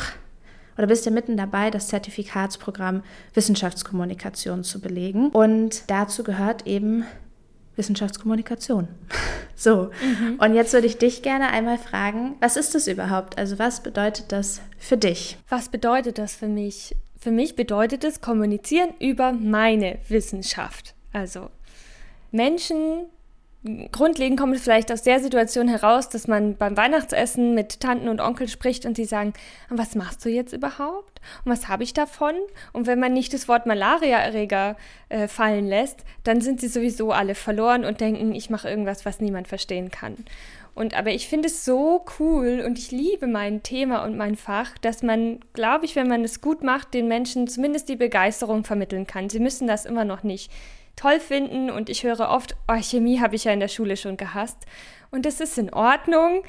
oder 0.78 0.88
bist 0.88 1.06
ja 1.06 1.12
mitten 1.12 1.38
dabei, 1.38 1.72
das 1.72 1.88
Zertifikatsprogramm 1.88 3.04
Wissenschaftskommunikation 3.34 4.64
zu 4.64 4.80
belegen. 4.80 5.30
Und 5.30 5.84
dazu 5.88 6.24
gehört 6.24 6.68
eben 6.68 7.06
Wissenschaftskommunikation. 7.76 8.88
So, 9.60 9.90
mhm. 10.04 10.38
und 10.40 10.54
jetzt 10.54 10.72
würde 10.74 10.86
ich 10.86 11.00
dich 11.00 11.24
gerne 11.24 11.48
einmal 11.48 11.80
fragen, 11.80 12.36
was 12.40 12.58
ist 12.58 12.76
das 12.76 12.88
überhaupt? 12.88 13.40
Also 13.40 13.58
was 13.58 13.82
bedeutet 13.82 14.32
das 14.32 14.62
für 14.78 14.98
dich? 14.98 15.40
Was 15.50 15.70
bedeutet 15.70 16.20
das 16.20 16.36
für 16.36 16.48
mich? 16.48 16.96
Für 17.18 17.32
mich 17.32 17.56
bedeutet 17.56 18.04
es 18.04 18.22
kommunizieren 18.22 18.90
über 19.00 19.32
meine 19.34 19.98
Wissenschaft. 20.10 20.94
Also 21.12 21.50
Menschen 22.32 23.08
grundlegend 23.92 24.40
kommt 24.40 24.56
es 24.56 24.64
vielleicht 24.64 24.92
aus 24.92 25.02
der 25.02 25.20
Situation 25.20 25.68
heraus, 25.68 26.10
dass 26.10 26.28
man 26.28 26.56
beim 26.56 26.78
Weihnachtsessen 26.78 27.56
mit 27.56 27.80
Tanten 27.80 28.08
und 28.08 28.22
Onkel 28.22 28.48
spricht 28.48 28.86
und 28.86 28.98
die 28.98 29.06
sagen, 29.06 29.34
was 29.70 29.96
machst 29.96 30.24
du 30.24 30.30
jetzt 30.30 30.54
überhaupt? 30.54 31.22
Und 31.44 31.52
was 31.52 31.68
habe 31.68 31.84
ich 31.84 31.94
davon? 31.94 32.36
Und 32.72 32.88
wenn 32.88 33.00
man 33.00 33.14
nicht 33.14 33.34
das 33.34 33.48
Wort 33.48 33.66
Malariaerreger 33.66 34.78
äh, 35.10 35.28
fallen 35.28 35.68
lässt, 35.68 36.04
dann 36.24 36.42
sind 36.42 36.62
sie 36.62 36.68
sowieso 36.68 37.12
alle 37.12 37.36
verloren 37.36 37.84
und 37.84 38.00
denken, 38.00 38.36
ich 38.36 38.50
mache 38.50 38.70
irgendwas, 38.70 39.06
was 39.06 39.20
niemand 39.20 39.48
verstehen 39.48 39.90
kann. 39.90 40.16
Und 40.76 40.94
aber 40.94 41.10
ich 41.10 41.28
finde 41.28 41.48
es 41.48 41.66
so 41.66 42.06
cool 42.20 42.62
und 42.64 42.78
ich 42.78 42.92
liebe 42.92 43.26
mein 43.26 43.64
Thema 43.64 44.04
und 44.04 44.16
mein 44.16 44.36
Fach, 44.36 44.78
dass 44.78 45.02
man, 45.02 45.40
glaube 45.54 45.86
ich, 45.86 45.96
wenn 45.96 46.08
man 46.08 46.24
es 46.24 46.40
gut 46.40 46.62
macht, 46.62 46.94
den 46.94 47.08
Menschen 47.08 47.48
zumindest 47.48 47.90
die 47.90 47.96
Begeisterung 47.96 48.64
vermitteln 48.64 49.08
kann. 49.08 49.28
Sie 49.28 49.40
müssen 49.40 49.66
das 49.66 49.86
immer 49.88 50.06
noch 50.06 50.22
nicht 50.22 50.52
toll 50.98 51.22
finden 51.22 51.70
und 51.70 51.90
ich 51.90 52.04
höre 52.04 52.30
oft, 52.30 52.58
oh, 52.68 52.82
Chemie 52.82 53.22
habe 53.22 53.36
ich 53.36 53.46
ja 53.46 53.54
in 53.54 53.62
der 53.62 53.70
Schule 53.70 53.96
schon 53.96 54.18
gehasst. 54.18 54.58
Und 55.10 55.26
das 55.26 55.40
ist 55.40 55.58
in 55.58 55.72
Ordnung. 55.74 56.44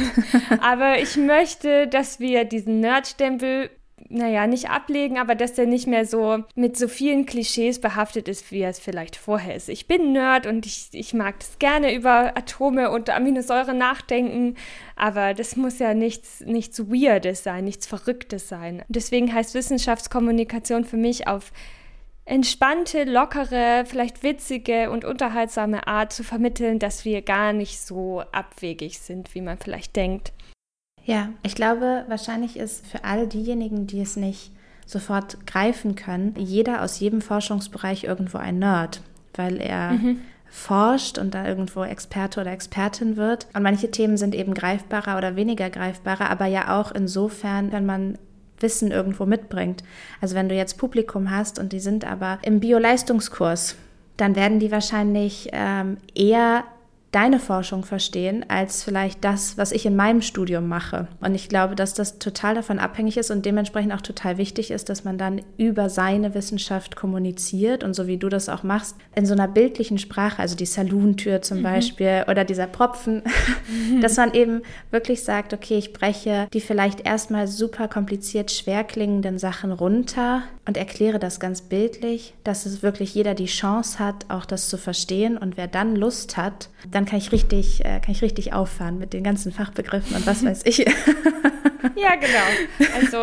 aber 0.62 0.98
ich 0.98 1.16
möchte, 1.18 1.86
dass 1.86 2.20
wir 2.20 2.44
diesen 2.44 2.80
Nerdstempel, 2.80 3.68
naja, 4.08 4.46
nicht 4.46 4.70
ablegen, 4.70 5.18
aber 5.18 5.34
dass 5.34 5.52
der 5.52 5.66
nicht 5.66 5.86
mehr 5.86 6.06
so 6.06 6.44
mit 6.54 6.78
so 6.78 6.88
vielen 6.88 7.26
Klischees 7.26 7.80
behaftet 7.80 8.28
ist, 8.28 8.50
wie 8.50 8.60
er 8.60 8.70
es 8.70 8.78
vielleicht 8.78 9.16
vorher 9.16 9.54
ist. 9.54 9.68
Ich 9.68 9.86
bin 9.86 10.12
Nerd 10.12 10.46
und 10.46 10.64
ich, 10.64 10.88
ich 10.92 11.12
mag 11.12 11.34
es 11.40 11.58
gerne 11.58 11.94
über 11.94 12.34
Atome 12.36 12.90
und 12.90 13.10
Aminosäuren 13.10 13.76
nachdenken, 13.76 14.54
aber 14.96 15.34
das 15.34 15.56
muss 15.56 15.78
ja 15.80 15.92
nichts, 15.92 16.40
nichts 16.46 16.88
Weirdes 16.88 17.42
sein, 17.42 17.64
nichts 17.64 17.86
Verrücktes 17.86 18.48
sein. 18.48 18.82
Deswegen 18.88 19.34
heißt 19.34 19.54
Wissenschaftskommunikation 19.54 20.84
für 20.84 20.96
mich 20.96 21.26
auf 21.26 21.52
entspannte, 22.28 23.04
lockere, 23.04 23.84
vielleicht 23.86 24.22
witzige 24.22 24.90
und 24.90 25.04
unterhaltsame 25.04 25.86
Art 25.86 26.12
zu 26.12 26.22
vermitteln, 26.22 26.78
dass 26.78 27.04
wir 27.04 27.22
gar 27.22 27.52
nicht 27.52 27.80
so 27.80 28.22
abwegig 28.32 28.98
sind, 28.98 29.34
wie 29.34 29.40
man 29.40 29.58
vielleicht 29.58 29.96
denkt. 29.96 30.32
Ja, 31.04 31.30
ich 31.42 31.54
glaube, 31.54 32.04
wahrscheinlich 32.08 32.58
ist 32.58 32.86
für 32.86 33.04
all 33.04 33.26
diejenigen, 33.26 33.86
die 33.86 34.02
es 34.02 34.16
nicht 34.16 34.52
sofort 34.84 35.46
greifen 35.46 35.94
können, 35.94 36.34
jeder 36.36 36.82
aus 36.82 37.00
jedem 37.00 37.22
Forschungsbereich 37.22 38.04
irgendwo 38.04 38.36
ein 38.38 38.58
Nerd, 38.58 39.00
weil 39.34 39.58
er 39.60 39.92
mhm. 39.92 40.20
forscht 40.50 41.16
und 41.16 41.34
da 41.34 41.46
irgendwo 41.46 41.82
Experte 41.82 42.42
oder 42.42 42.52
Expertin 42.52 43.16
wird. 43.16 43.46
Und 43.54 43.62
manche 43.62 43.90
Themen 43.90 44.18
sind 44.18 44.34
eben 44.34 44.52
greifbarer 44.52 45.16
oder 45.16 45.34
weniger 45.34 45.70
greifbarer, 45.70 46.28
aber 46.28 46.46
ja 46.46 46.78
auch 46.78 46.92
insofern, 46.92 47.72
wenn 47.72 47.86
man 47.86 48.18
Wissen 48.62 48.90
irgendwo 48.90 49.26
mitbringt. 49.26 49.82
Also 50.20 50.34
wenn 50.34 50.48
du 50.48 50.54
jetzt 50.54 50.78
Publikum 50.78 51.30
hast 51.30 51.58
und 51.58 51.72
die 51.72 51.80
sind 51.80 52.04
aber 52.04 52.38
im 52.42 52.60
Bio-Leistungskurs, 52.60 53.76
dann 54.16 54.36
werden 54.36 54.58
die 54.58 54.70
wahrscheinlich 54.70 55.48
ähm, 55.52 55.98
eher 56.14 56.64
deine 57.10 57.40
Forschung 57.40 57.84
verstehen 57.84 58.44
als 58.48 58.84
vielleicht 58.84 59.24
das, 59.24 59.56
was 59.56 59.72
ich 59.72 59.86
in 59.86 59.96
meinem 59.96 60.20
Studium 60.20 60.68
mache. 60.68 61.08
Und 61.20 61.34
ich 61.34 61.48
glaube, 61.48 61.74
dass 61.74 61.94
das 61.94 62.18
total 62.18 62.54
davon 62.54 62.78
abhängig 62.78 63.16
ist 63.16 63.30
und 63.30 63.46
dementsprechend 63.46 63.92
auch 63.92 64.02
total 64.02 64.36
wichtig 64.36 64.70
ist, 64.70 64.90
dass 64.90 65.04
man 65.04 65.16
dann 65.16 65.40
über 65.56 65.88
seine 65.88 66.34
Wissenschaft 66.34 66.96
kommuniziert 66.96 67.82
und 67.82 67.94
so 67.94 68.06
wie 68.06 68.18
du 68.18 68.28
das 68.28 68.48
auch 68.50 68.62
machst, 68.62 68.96
in 69.14 69.24
so 69.24 69.32
einer 69.32 69.48
bildlichen 69.48 69.98
Sprache, 69.98 70.40
also 70.40 70.54
die 70.54 70.66
Salontür 70.66 71.40
zum 71.40 71.58
mhm. 71.58 71.62
Beispiel 71.62 72.24
oder 72.28 72.44
dieser 72.44 72.66
Propfen, 72.66 73.22
mhm. 73.68 74.00
dass 74.02 74.16
man 74.16 74.34
eben 74.34 74.62
wirklich 74.90 75.24
sagt, 75.24 75.54
okay, 75.54 75.78
ich 75.78 75.94
breche 75.94 76.46
die 76.52 76.60
vielleicht 76.60 77.06
erstmal 77.06 77.46
super 77.48 77.88
kompliziert 77.88 78.50
schwer 78.50 78.84
klingenden 78.84 79.38
Sachen 79.38 79.72
runter 79.72 80.42
und 80.66 80.76
erkläre 80.76 81.18
das 81.18 81.40
ganz 81.40 81.62
bildlich, 81.62 82.34
dass 82.44 82.66
es 82.66 82.82
wirklich 82.82 83.14
jeder 83.14 83.34
die 83.34 83.46
Chance 83.46 83.98
hat, 83.98 84.26
auch 84.28 84.44
das 84.44 84.68
zu 84.68 84.76
verstehen 84.76 85.38
und 85.38 85.56
wer 85.56 85.68
dann 85.68 85.96
Lust 85.96 86.36
hat, 86.36 86.68
dann 86.90 86.97
dann 86.98 87.06
kann 87.06 87.18
ich 87.18 87.30
richtig, 87.30 87.84
äh, 87.84 88.00
kann 88.00 88.10
ich 88.10 88.22
richtig 88.22 88.52
auffahren 88.52 88.98
mit 88.98 89.12
den 89.12 89.22
ganzen 89.22 89.52
Fachbegriffen 89.52 90.16
und 90.16 90.26
was 90.26 90.44
weiß 90.44 90.62
ich. 90.64 90.78
ja, 91.96 92.14
genau. 92.16 92.88
Also 92.96 93.18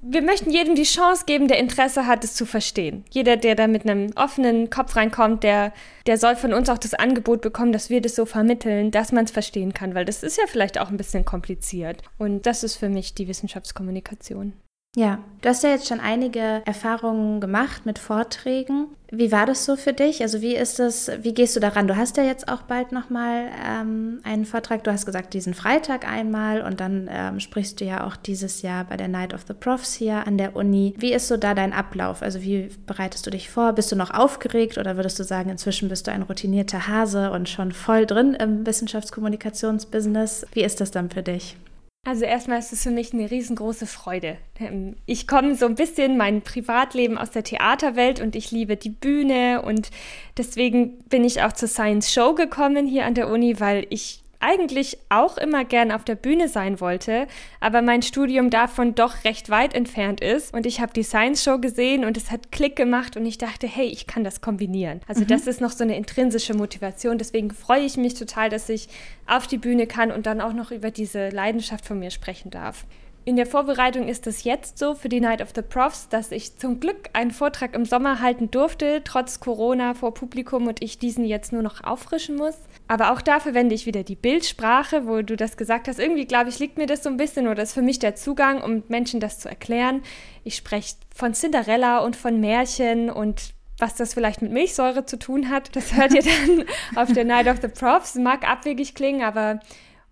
wir 0.00 0.22
möchten 0.22 0.50
jedem 0.50 0.74
die 0.74 0.82
Chance 0.82 1.24
geben, 1.26 1.48
der 1.48 1.58
Interesse 1.58 2.06
hat, 2.06 2.24
es 2.24 2.34
zu 2.34 2.46
verstehen. 2.46 3.04
Jeder, 3.10 3.36
der 3.36 3.54
da 3.54 3.66
mit 3.66 3.84
einem 3.84 4.10
offenen 4.16 4.70
Kopf 4.70 4.96
reinkommt, 4.96 5.44
der, 5.44 5.72
der 6.06 6.16
soll 6.16 6.34
von 6.34 6.54
uns 6.54 6.70
auch 6.70 6.78
das 6.78 6.94
Angebot 6.94 7.42
bekommen, 7.42 7.72
dass 7.72 7.90
wir 7.90 8.00
das 8.00 8.16
so 8.16 8.24
vermitteln, 8.24 8.90
dass 8.90 9.12
man 9.12 9.26
es 9.26 9.30
verstehen 9.30 9.74
kann, 9.74 9.94
weil 9.94 10.06
das 10.06 10.22
ist 10.22 10.38
ja 10.38 10.44
vielleicht 10.48 10.80
auch 10.80 10.88
ein 10.88 10.96
bisschen 10.96 11.26
kompliziert. 11.26 12.02
Und 12.18 12.46
das 12.46 12.64
ist 12.64 12.76
für 12.76 12.88
mich 12.88 13.14
die 13.14 13.28
Wissenschaftskommunikation. 13.28 14.54
Ja, 14.94 15.20
du 15.40 15.48
hast 15.48 15.62
ja 15.62 15.70
jetzt 15.70 15.88
schon 15.88 16.00
einige 16.00 16.60
Erfahrungen 16.66 17.40
gemacht 17.40 17.86
mit 17.86 17.98
Vorträgen. 17.98 18.88
Wie 19.10 19.32
war 19.32 19.46
das 19.46 19.64
so 19.64 19.76
für 19.76 19.94
dich? 19.94 20.20
Also 20.20 20.42
wie 20.42 20.54
ist 20.54 20.78
das, 20.78 21.10
wie 21.22 21.32
gehst 21.32 21.56
du 21.56 21.60
daran? 21.60 21.88
Du 21.88 21.96
hast 21.96 22.18
ja 22.18 22.24
jetzt 22.24 22.46
auch 22.48 22.60
bald 22.60 22.92
nochmal 22.92 23.48
ähm, 23.66 24.20
einen 24.22 24.44
Vortrag. 24.44 24.84
Du 24.84 24.92
hast 24.92 25.06
gesagt, 25.06 25.32
diesen 25.32 25.54
Freitag 25.54 26.06
einmal 26.06 26.60
und 26.60 26.80
dann 26.80 27.08
ähm, 27.10 27.40
sprichst 27.40 27.80
du 27.80 27.86
ja 27.86 28.06
auch 28.06 28.16
dieses 28.16 28.60
Jahr 28.60 28.84
bei 28.84 28.98
der 28.98 29.08
Night 29.08 29.32
of 29.32 29.44
the 29.48 29.54
Profs 29.54 29.94
hier 29.94 30.26
an 30.26 30.36
der 30.36 30.54
Uni. 30.56 30.92
Wie 30.98 31.14
ist 31.14 31.28
so 31.28 31.38
da 31.38 31.54
dein 31.54 31.72
Ablauf? 31.72 32.20
Also 32.20 32.42
wie 32.42 32.68
bereitest 32.86 33.26
du 33.26 33.30
dich 33.30 33.48
vor? 33.48 33.72
Bist 33.72 33.90
du 33.92 33.96
noch 33.96 34.10
aufgeregt 34.10 34.76
oder 34.76 34.96
würdest 34.96 35.18
du 35.18 35.24
sagen, 35.24 35.48
inzwischen 35.48 35.88
bist 35.88 36.06
du 36.06 36.12
ein 36.12 36.22
routinierter 36.22 36.86
Hase 36.86 37.30
und 37.30 37.48
schon 37.48 37.72
voll 37.72 38.04
drin 38.04 38.34
im 38.34 38.66
Wissenschaftskommunikationsbusiness? 38.66 40.46
Wie 40.52 40.64
ist 40.64 40.82
das 40.82 40.90
dann 40.90 41.08
für 41.08 41.22
dich? 41.22 41.56
Also 42.04 42.24
erstmal 42.24 42.58
ist 42.58 42.72
es 42.72 42.82
für 42.82 42.90
mich 42.90 43.12
eine 43.12 43.30
riesengroße 43.30 43.86
Freude. 43.86 44.36
Ähm, 44.58 44.96
ich 45.06 45.28
komme 45.28 45.54
so 45.54 45.66
ein 45.66 45.76
bisschen 45.76 46.16
mein 46.16 46.42
Privatleben 46.42 47.16
aus 47.16 47.30
der 47.30 47.44
Theaterwelt 47.44 48.20
und 48.20 48.34
ich 48.34 48.50
liebe 48.50 48.76
die 48.76 48.90
Bühne 48.90 49.62
und 49.62 49.90
deswegen 50.36 50.98
bin 51.04 51.22
ich 51.22 51.42
auch 51.42 51.52
zur 51.52 51.68
Science 51.68 52.12
Show 52.12 52.34
gekommen 52.34 52.88
hier 52.88 53.06
an 53.06 53.14
der 53.14 53.28
Uni, 53.28 53.60
weil 53.60 53.86
ich 53.90 54.21
eigentlich 54.42 54.98
auch 55.08 55.38
immer 55.38 55.64
gern 55.64 55.92
auf 55.92 56.04
der 56.04 56.16
Bühne 56.16 56.48
sein 56.48 56.80
wollte, 56.80 57.26
aber 57.60 57.80
mein 57.80 58.02
Studium 58.02 58.50
davon 58.50 58.94
doch 58.94 59.24
recht 59.24 59.48
weit 59.48 59.74
entfernt 59.74 60.20
ist. 60.20 60.52
Und 60.52 60.66
ich 60.66 60.80
habe 60.80 60.92
die 60.92 61.04
Science 61.04 61.42
Show 61.42 61.58
gesehen 61.58 62.04
und 62.04 62.16
es 62.16 62.30
hat 62.30 62.52
Klick 62.52 62.76
gemacht 62.76 63.16
und 63.16 63.24
ich 63.24 63.38
dachte, 63.38 63.66
hey, 63.66 63.86
ich 63.86 64.06
kann 64.06 64.24
das 64.24 64.40
kombinieren. 64.40 65.00
Also 65.06 65.22
mhm. 65.22 65.28
das 65.28 65.46
ist 65.46 65.60
noch 65.60 65.70
so 65.70 65.84
eine 65.84 65.96
intrinsische 65.96 66.54
Motivation. 66.54 67.18
Deswegen 67.18 67.50
freue 67.50 67.84
ich 67.84 67.96
mich 67.96 68.14
total, 68.14 68.50
dass 68.50 68.68
ich 68.68 68.88
auf 69.26 69.46
die 69.46 69.58
Bühne 69.58 69.86
kann 69.86 70.10
und 70.10 70.26
dann 70.26 70.40
auch 70.40 70.52
noch 70.52 70.72
über 70.72 70.90
diese 70.90 71.28
Leidenschaft 71.28 71.86
von 71.86 71.98
mir 71.98 72.10
sprechen 72.10 72.50
darf. 72.50 72.84
In 73.24 73.36
der 73.36 73.46
Vorbereitung 73.46 74.08
ist 74.08 74.26
es 74.26 74.42
jetzt 74.42 74.78
so 74.78 74.96
für 74.96 75.08
die 75.08 75.20
Night 75.20 75.40
of 75.42 75.50
the 75.54 75.62
Profs, 75.62 76.08
dass 76.08 76.32
ich 76.32 76.58
zum 76.58 76.80
Glück 76.80 77.08
einen 77.12 77.30
Vortrag 77.30 77.76
im 77.76 77.84
Sommer 77.84 78.20
halten 78.20 78.50
durfte, 78.50 79.02
trotz 79.04 79.38
Corona 79.38 79.94
vor 79.94 80.12
Publikum 80.12 80.66
und 80.66 80.82
ich 80.82 80.98
diesen 80.98 81.24
jetzt 81.24 81.52
nur 81.52 81.62
noch 81.62 81.84
auffrischen 81.84 82.34
muss. 82.34 82.56
Aber 82.88 83.12
auch 83.12 83.22
da 83.22 83.38
verwende 83.38 83.76
ich 83.76 83.86
wieder 83.86 84.02
die 84.02 84.16
Bildsprache, 84.16 85.06
wo 85.06 85.22
du 85.22 85.36
das 85.36 85.56
gesagt 85.56 85.86
hast. 85.86 86.00
Irgendwie, 86.00 86.26
glaube 86.26 86.50
ich, 86.50 86.58
liegt 86.58 86.78
mir 86.78 86.86
das 86.86 87.04
so 87.04 87.10
ein 87.10 87.16
bisschen 87.16 87.46
oder 87.46 87.62
ist 87.62 87.74
für 87.74 87.82
mich 87.82 88.00
der 88.00 88.16
Zugang, 88.16 88.60
um 88.60 88.82
Menschen 88.88 89.20
das 89.20 89.38
zu 89.38 89.48
erklären. 89.48 90.02
Ich 90.42 90.56
spreche 90.56 90.96
von 91.14 91.32
Cinderella 91.32 91.98
und 91.98 92.16
von 92.16 92.40
Märchen 92.40 93.08
und 93.08 93.54
was 93.78 93.94
das 93.94 94.14
vielleicht 94.14 94.42
mit 94.42 94.50
Milchsäure 94.50 95.06
zu 95.06 95.16
tun 95.16 95.48
hat. 95.48 95.76
Das 95.76 95.94
hört 95.94 96.12
ihr 96.12 96.22
dann 96.22 96.64
auf 96.96 97.12
der 97.12 97.24
Night 97.24 97.46
of 97.46 97.58
the 97.62 97.68
Profs. 97.68 98.16
Mag 98.16 98.48
abwegig 98.48 98.96
klingen, 98.96 99.22
aber 99.22 99.60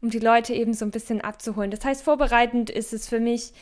um 0.02 0.11
die 0.11 0.19
Leute 0.19 0.54
eben 0.54 0.75
so 0.75 0.85
ein 0.85 0.90
bisschen 0.90 1.21
abzuholen. 1.21 1.71
Das 1.71 1.85
heißt, 1.85 2.02
vorbereitend 2.02 2.71
ist 2.71 2.92
es 2.92 3.09
für 3.09 3.21
mich 3.21 3.52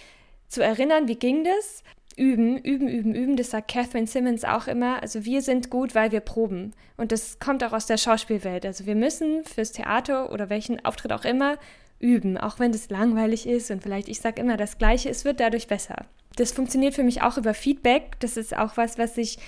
zu 0.49 0.62
erinnern, 0.62 1.09
wie 1.09 1.16
ging 1.16 1.45
das? 1.45 1.83
Üben, 2.16 2.59
üben, 2.59 2.88
üben, 2.88 3.14
üben. 3.14 3.37
Das 3.37 3.50
sagt 3.50 3.71
Catherine 3.71 4.07
Simmons 4.07 4.45
auch 4.45 4.66
immer. 4.66 5.00
Also 5.02 5.25
wir 5.25 5.40
sind 5.40 5.71
gut, 5.71 5.95
weil 5.95 6.11
wir 6.11 6.21
proben. 6.21 6.73
Und 6.97 7.12
das 7.12 7.38
kommt 7.38 7.62
auch 7.62 7.73
aus 7.73 7.87
der 7.87 7.97
Schauspielwelt. 7.97 8.66
Also 8.66 8.87
wir 8.87 8.97
müssen 8.97 9.45
fürs 9.45 9.73
Theater 9.73 10.33
oder 10.33 10.50
welchen 10.50 10.85
Auftritt 10.85 11.12
auch 11.12 11.25
immer 11.25 11.59
üben, 12.00 12.38
auch 12.38 12.59
wenn 12.59 12.73
das 12.73 12.90
langweilig 12.90 13.47
ist 13.47 13.71
und 13.71 13.83
vielleicht 13.83 14.09
ich 14.09 14.21
sage 14.21 14.40
immer 14.40 14.57
das 14.57 14.78
Gleiche, 14.78 15.09
es 15.09 15.25
wird 15.25 15.40
dadurch 15.40 15.66
besser. 15.66 16.07
Das 16.37 16.52
funktioniert 16.52 16.95
für 16.95 17.02
mich 17.02 17.23
auch 17.23 17.37
über 17.37 17.54
Feedback. 17.54 18.18
Das 18.21 18.37
ist 18.37 18.57
auch 18.57 18.76
was, 18.76 18.99
was 18.99 19.16
ich 19.18 19.38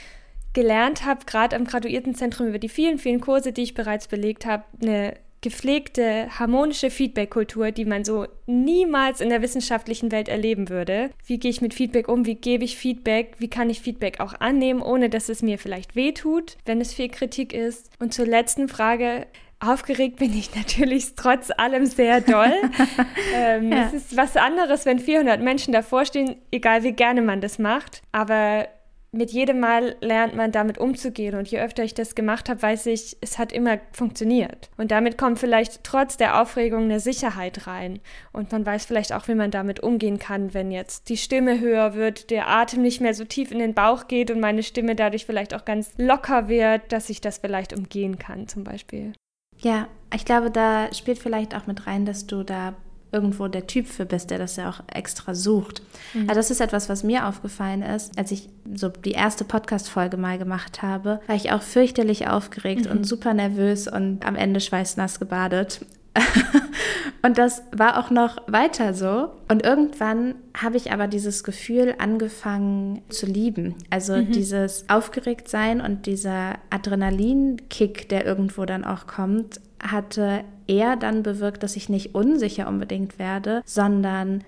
gelernt 0.53 1.05
habe, 1.05 1.25
gerade 1.27 1.55
am 1.55 1.65
Graduiertenzentrum 1.65 2.49
über 2.49 2.59
die 2.59 2.69
vielen, 2.69 2.99
vielen 2.99 3.21
Kurse, 3.21 3.53
die 3.53 3.63
ich 3.63 3.75
bereits 3.75 4.09
belegt 4.09 4.47
habe, 4.47 4.65
eine 4.83 5.15
gepflegte, 5.43 6.29
harmonische 6.39 6.91
Feedback-Kultur, 6.91 7.71
die 7.71 7.87
man 7.87 8.05
so 8.05 8.27
niemals 8.47 9.21
in 9.21 9.31
der 9.31 9.41
wissenschaftlichen 9.41 10.13
Welt 10.13 10.29
erleben 10.29 10.69
würde. 10.69 11.11
Wie 11.25 11.39
gehe 11.39 11.51
ich 11.51 11.63
mit 11.63 11.73
Feedback 11.73 12.09
um? 12.09 12.27
Wie 12.27 12.35
gebe 12.35 12.65
ich 12.65 12.77
Feedback? 12.77 13.37
Wie 13.39 13.49
kann 13.49 13.71
ich 13.71 13.81
Feedback 13.81 14.21
auch 14.21 14.35
annehmen, 14.35 14.83
ohne 14.83 15.09
dass 15.09 15.29
es 15.29 15.43
mir 15.43 15.59
vielleicht 15.59 15.97
wehtut, 15.97 16.59
wenn 16.67 16.81
es 16.81 16.93
viel 16.93 17.09
Kritik 17.09 17.55
ist? 17.55 17.91
Und 17.99 18.13
zur 18.13 18.27
letzten 18.27 18.69
Frage. 18.69 19.27
Aufgeregt 19.63 20.17
bin 20.17 20.33
ich 20.33 20.55
natürlich 20.57 21.15
trotz 21.17 21.51
allem 21.55 21.85
sehr 21.85 22.23
doll. 22.23 22.53
ähm, 23.35 23.71
ja. 23.71 23.87
Es 23.87 23.93
ist 23.93 24.17
was 24.17 24.37
anderes, 24.37 24.87
wenn 24.87 24.99
400 24.99 25.41
Menschen 25.43 25.73
davor 25.73 26.07
stehen, 26.07 26.37
egal 26.51 26.83
wie 26.83 26.93
gerne 26.93 27.21
man 27.21 27.43
das 27.43 27.59
macht. 27.59 28.03
Aber 28.11 28.67
mit 29.13 29.33
jedem 29.33 29.59
Mal 29.59 29.97
lernt 30.01 30.37
man 30.37 30.53
damit 30.53 30.79
umzugehen 30.79 31.35
und 31.35 31.49
je 31.49 31.61
öfter 31.61 31.83
ich 31.83 31.95
das 31.95 32.15
gemacht 32.15 32.49
habe, 32.49 32.63
weiß 32.63 32.87
ich, 32.87 33.17
es 33.21 33.39
hat 33.39 33.53
immer 33.53 33.79
funktioniert. 33.93 34.71
Und 34.77 34.93
damit 34.93 35.19
kommt 35.19 35.39
vielleicht 35.39 35.83
trotz 35.83 36.17
der 36.17 36.41
Aufregung 36.41 36.85
eine 36.85 37.01
Sicherheit 37.01 37.67
rein 37.67 37.99
und 38.33 38.53
man 38.53 38.65
weiß 38.65 38.85
vielleicht 38.85 39.13
auch, 39.13 39.27
wie 39.27 39.35
man 39.35 39.51
damit 39.51 39.81
umgehen 39.81 40.19
kann, 40.19 40.55
wenn 40.55 40.71
jetzt 40.71 41.09
die 41.09 41.17
Stimme 41.17 41.59
höher 41.59 41.95
wird, 41.95 42.31
der 42.31 42.49
Atem 42.49 42.83
nicht 42.83 43.01
mehr 43.01 43.15
so 43.15 43.25
tief 43.25 43.51
in 43.51 43.59
den 43.59 43.75
Bauch 43.75 44.07
geht 44.07 44.31
und 44.31 44.39
meine 44.39 44.63
Stimme 44.63 44.95
dadurch 44.95 45.27
vielleicht 45.27 45.55
auch 45.55 45.65
ganz 45.65 45.93
locker 45.97 46.49
wird, 46.49 46.93
dass 46.93 47.11
ich 47.11 47.21
das 47.21 47.39
vielleicht 47.39 47.77
umgehen 47.77 48.19
kann 48.19 48.47
zum 48.47 48.63
Beispiel. 48.63 49.13
Ja, 49.59 49.89
ich 50.15 50.25
glaube, 50.25 50.51
da 50.51 50.93
spielt 50.95 51.19
vielleicht 51.19 51.55
auch 51.55 51.67
mit 51.67 51.87
rein, 51.87 52.07
dass 52.07 52.27
du 52.27 52.45
da 52.45 52.75
irgendwo 53.13 53.49
der 53.49 53.67
Typ 53.67 53.87
für 53.87 54.07
bist, 54.07 54.31
der 54.31 54.39
das 54.39 54.57
ja 54.57 54.71
auch 54.71 54.83
extra 54.93 55.35
sucht. 55.35 55.83
Mhm. 56.15 56.29
Also 56.29 56.35
das 56.35 56.51
ist 56.51 56.61
etwas, 56.61 56.89
was 56.89 57.03
mir 57.03 57.27
aufgefallen 57.27 57.83
ist, 57.83 58.19
als 58.19 58.31
ich 58.31 58.49
so 58.75 58.89
die 58.89 59.13
erste 59.13 59.45
Podcast-Folge 59.45 60.17
mal 60.17 60.39
gemacht 60.39 60.83
habe, 60.83 61.21
war 61.27 61.37
ich 61.37 61.53
auch 61.53 61.63
fürchterlich 61.63 62.29
aufgeregt 62.29 62.87
mhm. 62.87 62.93
und 62.93 63.07
super 63.07 63.35
nervös 63.35 63.89
und 63.89 64.25
am 64.27 64.37
Ende 64.37 64.61
schweißnass 64.61 65.19
gebadet. 65.19 65.85
und 67.23 67.39
das 67.39 67.63
war 67.73 67.99
auch 67.99 68.11
noch 68.11 68.39
weiter 68.47 68.95
so. 68.95 69.31
Und 69.49 69.65
irgendwann 69.65 70.35
habe 70.61 70.77
ich 70.77 70.93
aber 70.93 71.07
dieses 71.07 71.45
Gefühl 71.45 71.95
angefangen 71.99 73.03
zu 73.09 73.27
lieben. 73.27 73.77
Also 73.91 74.17
mhm. 74.17 74.33
dieses 74.33 74.89
Aufgeregtsein 74.89 75.81
und 75.81 76.07
dieser 76.07 76.59
Adrenalinkick, 76.71 78.09
der 78.09 78.27
irgendwo 78.27 78.65
dann 78.65 78.85
auch 78.85 79.07
kommt, 79.07 79.61
hatte 79.83 80.45
eher 80.67 80.97
dann 80.97 81.23
bewirkt, 81.23 81.63
dass 81.63 81.77
ich 81.77 81.89
nicht 81.89 82.15
unsicher 82.15 82.69
unbedingt 82.69 83.19
werde, 83.19 83.63
sondern 83.65 84.45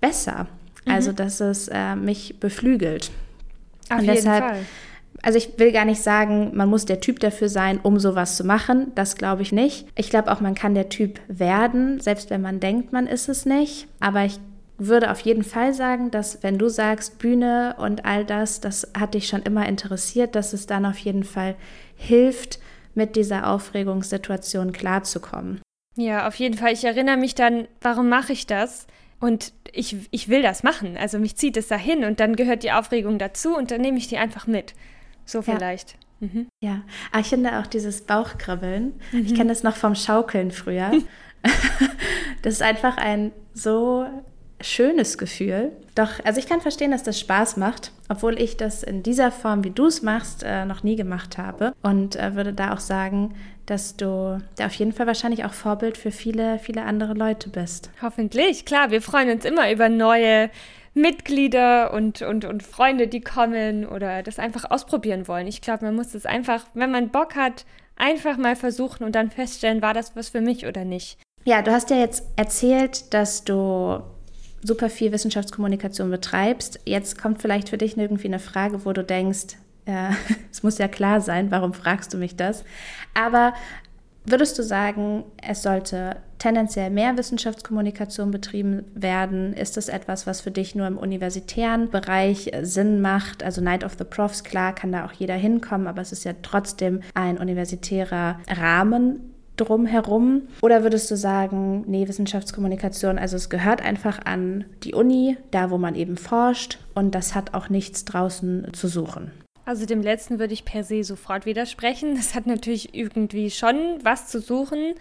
besser. 0.00 0.46
Mhm. 0.84 0.92
Also, 0.92 1.12
dass 1.12 1.40
es 1.40 1.68
äh, 1.68 1.94
mich 1.96 2.40
beflügelt. 2.40 3.10
Auf 3.90 3.98
Und 3.98 4.04
jeden 4.04 4.16
deshalb, 4.16 4.44
Fall. 4.44 4.60
Also 5.24 5.38
ich 5.38 5.56
will 5.56 5.70
gar 5.70 5.84
nicht 5.84 6.02
sagen, 6.02 6.50
man 6.54 6.68
muss 6.68 6.84
der 6.84 7.00
Typ 7.00 7.20
dafür 7.20 7.48
sein, 7.48 7.78
um 7.80 8.00
sowas 8.00 8.36
zu 8.36 8.44
machen. 8.44 8.90
Das 8.96 9.16
glaube 9.16 9.42
ich 9.42 9.52
nicht. 9.52 9.86
Ich 9.94 10.10
glaube 10.10 10.32
auch, 10.32 10.40
man 10.40 10.56
kann 10.56 10.74
der 10.74 10.88
Typ 10.88 11.20
werden, 11.28 12.00
selbst 12.00 12.30
wenn 12.30 12.42
man 12.42 12.58
denkt, 12.58 12.92
man 12.92 13.06
ist 13.06 13.28
es 13.28 13.46
nicht. 13.46 13.86
Aber 14.00 14.24
ich 14.24 14.40
würde 14.78 15.12
auf 15.12 15.20
jeden 15.20 15.44
Fall 15.44 15.74
sagen, 15.74 16.10
dass 16.10 16.42
wenn 16.42 16.58
du 16.58 16.68
sagst, 16.68 17.18
Bühne 17.18 17.76
und 17.78 18.04
all 18.04 18.24
das, 18.24 18.60
das 18.60 18.90
hat 18.98 19.14
dich 19.14 19.28
schon 19.28 19.42
immer 19.42 19.68
interessiert, 19.68 20.34
dass 20.34 20.52
es 20.52 20.66
dann 20.66 20.84
auf 20.84 20.98
jeden 20.98 21.24
Fall 21.24 21.54
hilft, 21.94 22.58
mit 22.94 23.16
dieser 23.16 23.48
Aufregungssituation 23.48 24.72
klarzukommen. 24.72 25.60
Ja, 25.96 26.26
auf 26.26 26.36
jeden 26.36 26.56
Fall. 26.56 26.72
Ich 26.72 26.84
erinnere 26.84 27.16
mich 27.16 27.34
dann, 27.34 27.68
warum 27.80 28.08
mache 28.08 28.32
ich 28.32 28.46
das? 28.46 28.86
Und 29.20 29.52
ich, 29.72 29.96
ich 30.10 30.28
will 30.28 30.42
das 30.42 30.62
machen. 30.62 30.96
Also 30.96 31.18
mich 31.18 31.36
zieht 31.36 31.56
es 31.56 31.68
dahin 31.68 32.04
und 32.04 32.18
dann 32.18 32.34
gehört 32.34 32.62
die 32.62 32.72
Aufregung 32.72 33.18
dazu 33.18 33.56
und 33.56 33.70
dann 33.70 33.80
nehme 33.80 33.98
ich 33.98 34.08
die 34.08 34.18
einfach 34.18 34.46
mit. 34.46 34.74
So 35.24 35.42
vielleicht. 35.42 35.96
Ja, 36.20 36.26
mhm. 36.26 36.46
ja. 36.60 36.82
aber 37.12 37.20
ich 37.20 37.28
finde 37.28 37.58
auch 37.58 37.66
dieses 37.66 38.02
Bauchkribbeln. 38.02 38.94
Mhm. 39.12 39.26
Ich 39.26 39.34
kenne 39.34 39.50
das 39.50 39.62
noch 39.62 39.76
vom 39.76 39.94
Schaukeln 39.94 40.50
früher. 40.50 40.90
das 42.42 42.54
ist 42.54 42.62
einfach 42.62 42.96
ein 42.96 43.32
so 43.54 44.06
schönes 44.62 45.18
Gefühl. 45.18 45.72
Doch, 45.94 46.24
also 46.24 46.38
ich 46.38 46.48
kann 46.48 46.60
verstehen, 46.60 46.90
dass 46.90 47.02
das 47.02 47.20
Spaß 47.20 47.56
macht, 47.56 47.92
obwohl 48.08 48.40
ich 48.40 48.56
das 48.56 48.82
in 48.82 49.02
dieser 49.02 49.30
Form, 49.30 49.64
wie 49.64 49.70
du 49.70 49.86
es 49.86 50.02
machst, 50.02 50.42
äh, 50.42 50.64
noch 50.64 50.82
nie 50.82 50.96
gemacht 50.96 51.38
habe. 51.38 51.72
Und 51.82 52.16
äh, 52.16 52.34
würde 52.34 52.52
da 52.52 52.72
auch 52.72 52.80
sagen, 52.80 53.34
dass 53.66 53.96
du 53.96 54.40
da 54.56 54.66
auf 54.66 54.74
jeden 54.74 54.92
Fall 54.92 55.06
wahrscheinlich 55.06 55.44
auch 55.44 55.52
Vorbild 55.52 55.96
für 55.96 56.10
viele, 56.10 56.58
viele 56.58 56.82
andere 56.82 57.14
Leute 57.14 57.48
bist. 57.48 57.90
Hoffentlich, 58.00 58.64
klar. 58.64 58.90
Wir 58.90 59.02
freuen 59.02 59.30
uns 59.30 59.44
immer 59.44 59.70
über 59.70 59.88
neue 59.88 60.50
Mitglieder 60.94 61.92
und, 61.92 62.22
und, 62.22 62.44
und 62.44 62.62
Freunde, 62.62 63.08
die 63.08 63.22
kommen 63.22 63.86
oder 63.86 64.22
das 64.22 64.38
einfach 64.38 64.70
ausprobieren 64.70 65.26
wollen. 65.28 65.46
Ich 65.46 65.60
glaube, 65.60 65.84
man 65.86 65.94
muss 65.94 66.14
es 66.14 66.26
einfach, 66.26 66.64
wenn 66.74 66.90
man 66.90 67.08
Bock 67.08 67.34
hat, 67.34 67.64
einfach 67.96 68.36
mal 68.36 68.56
versuchen 68.56 69.04
und 69.04 69.14
dann 69.14 69.30
feststellen, 69.30 69.80
war 69.82 69.94
das 69.94 70.16
was 70.16 70.30
für 70.30 70.40
mich 70.40 70.66
oder 70.66 70.84
nicht. 70.84 71.18
Ja, 71.44 71.62
du 71.62 71.72
hast 71.72 71.90
ja 71.90 71.96
jetzt 71.96 72.24
erzählt, 72.36 73.12
dass 73.14 73.44
du 73.44 74.02
super 74.62 74.88
viel 74.88 75.12
Wissenschaftskommunikation 75.12 76.10
betreibst. 76.10 76.80
Jetzt 76.84 77.20
kommt 77.20 77.42
vielleicht 77.42 77.68
für 77.68 77.78
dich 77.78 77.96
irgendwie 77.96 78.28
eine 78.28 78.38
Frage, 78.38 78.84
wo 78.84 78.92
du 78.92 79.04
denkst, 79.04 79.56
äh, 79.86 80.10
es 80.50 80.62
muss 80.62 80.78
ja 80.78 80.88
klar 80.88 81.20
sein, 81.20 81.50
warum 81.50 81.74
fragst 81.74 82.14
du 82.14 82.18
mich 82.18 82.36
das? 82.36 82.64
Aber 83.14 83.54
würdest 84.24 84.58
du 84.58 84.62
sagen, 84.62 85.24
es 85.42 85.62
sollte 85.62 86.16
tendenziell 86.38 86.90
mehr 86.90 87.16
Wissenschaftskommunikation 87.16 88.30
betrieben 88.30 88.84
werden? 88.94 89.52
Ist 89.52 89.76
das 89.76 89.88
etwas, 89.88 90.26
was 90.26 90.40
für 90.40 90.50
dich 90.50 90.74
nur 90.74 90.86
im 90.86 90.96
universitären 90.96 91.90
Bereich 91.90 92.50
Sinn 92.62 93.00
macht? 93.00 93.42
Also 93.42 93.60
Night 93.60 93.84
of 93.84 93.94
the 93.98 94.04
Profs, 94.04 94.44
klar, 94.44 94.74
kann 94.74 94.92
da 94.92 95.06
auch 95.06 95.12
jeder 95.12 95.34
hinkommen, 95.34 95.86
aber 95.86 96.02
es 96.02 96.12
ist 96.12 96.24
ja 96.24 96.32
trotzdem 96.42 97.00
ein 97.14 97.38
universitärer 97.38 98.38
Rahmen 98.48 99.31
drumherum? 99.56 100.42
Oder 100.62 100.82
würdest 100.82 101.10
du 101.10 101.16
sagen, 101.16 101.84
nee, 101.86 102.08
Wissenschaftskommunikation, 102.08 103.18
also 103.18 103.36
es 103.36 103.50
gehört 103.50 103.82
einfach 103.82 104.24
an 104.24 104.64
die 104.82 104.94
Uni, 104.94 105.36
da 105.50 105.70
wo 105.70 105.78
man 105.78 105.94
eben 105.94 106.16
forscht 106.16 106.78
und 106.94 107.14
das 107.14 107.34
hat 107.34 107.54
auch 107.54 107.68
nichts 107.68 108.04
draußen 108.04 108.68
zu 108.72 108.88
suchen? 108.88 109.30
Also 109.64 109.86
dem 109.86 110.02
letzten 110.02 110.38
würde 110.38 110.54
ich 110.54 110.64
per 110.64 110.82
se 110.84 111.04
sofort 111.04 111.46
widersprechen. 111.46 112.16
Das 112.16 112.34
hat 112.34 112.46
natürlich 112.46 112.94
irgendwie 112.94 113.50
schon 113.50 113.98
was 114.02 114.28
zu 114.28 114.40
suchen. 114.40 114.94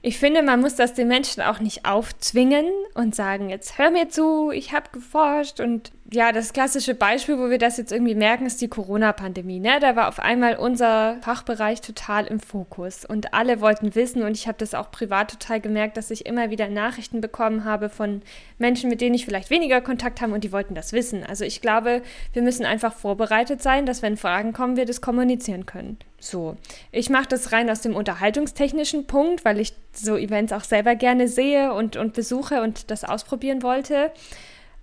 Ich 0.00 0.18
finde, 0.18 0.42
man 0.42 0.60
muss 0.60 0.76
das 0.76 0.94
den 0.94 1.08
Menschen 1.08 1.42
auch 1.42 1.58
nicht 1.58 1.84
aufzwingen 1.84 2.66
und 2.94 3.14
sagen, 3.14 3.50
jetzt 3.50 3.78
hör 3.78 3.90
mir 3.90 4.08
zu, 4.08 4.50
ich 4.52 4.72
habe 4.72 4.90
geforscht 4.92 5.58
und 5.58 5.90
ja, 6.10 6.32
das 6.32 6.54
klassische 6.54 6.94
Beispiel, 6.94 7.38
wo 7.38 7.50
wir 7.50 7.58
das 7.58 7.76
jetzt 7.76 7.92
irgendwie 7.92 8.14
merken, 8.14 8.46
ist 8.46 8.62
die 8.62 8.68
Corona-Pandemie. 8.68 9.60
Ne? 9.60 9.78
Da 9.78 9.94
war 9.94 10.08
auf 10.08 10.20
einmal 10.20 10.56
unser 10.56 11.18
Fachbereich 11.20 11.82
total 11.82 12.26
im 12.26 12.40
Fokus 12.40 13.04
und 13.04 13.34
alle 13.34 13.60
wollten 13.60 13.94
wissen 13.94 14.22
und 14.22 14.32
ich 14.32 14.48
habe 14.48 14.56
das 14.56 14.72
auch 14.72 14.90
privat 14.90 15.30
total 15.32 15.60
gemerkt, 15.60 15.98
dass 15.98 16.10
ich 16.10 16.24
immer 16.24 16.48
wieder 16.48 16.68
Nachrichten 16.68 17.20
bekommen 17.20 17.64
habe 17.64 17.90
von 17.90 18.22
Menschen, 18.56 18.88
mit 18.88 19.02
denen 19.02 19.14
ich 19.14 19.26
vielleicht 19.26 19.50
weniger 19.50 19.82
Kontakt 19.82 20.22
habe 20.22 20.32
und 20.32 20.44
die 20.44 20.52
wollten 20.52 20.74
das 20.74 20.94
wissen. 20.94 21.24
Also 21.24 21.44
ich 21.44 21.60
glaube, 21.60 22.00
wir 22.32 22.40
müssen 22.40 22.64
einfach 22.64 22.94
vorbereitet 22.94 23.62
sein, 23.62 23.84
dass 23.84 24.00
wenn 24.00 24.16
Fragen 24.16 24.54
kommen, 24.54 24.78
wir 24.78 24.86
das 24.86 25.02
kommunizieren 25.02 25.66
können. 25.66 25.98
So, 26.18 26.56
ich 26.90 27.10
mache 27.10 27.28
das 27.28 27.52
rein 27.52 27.68
aus 27.68 27.82
dem 27.82 27.94
unterhaltungstechnischen 27.94 29.06
Punkt, 29.06 29.44
weil 29.44 29.60
ich 29.60 29.74
so 29.92 30.16
Events 30.16 30.54
auch 30.54 30.64
selber 30.64 30.94
gerne 30.94 31.28
sehe 31.28 31.74
und, 31.74 31.96
und 31.98 32.14
besuche 32.14 32.62
und 32.62 32.90
das 32.90 33.04
ausprobieren 33.04 33.62
wollte. 33.62 34.10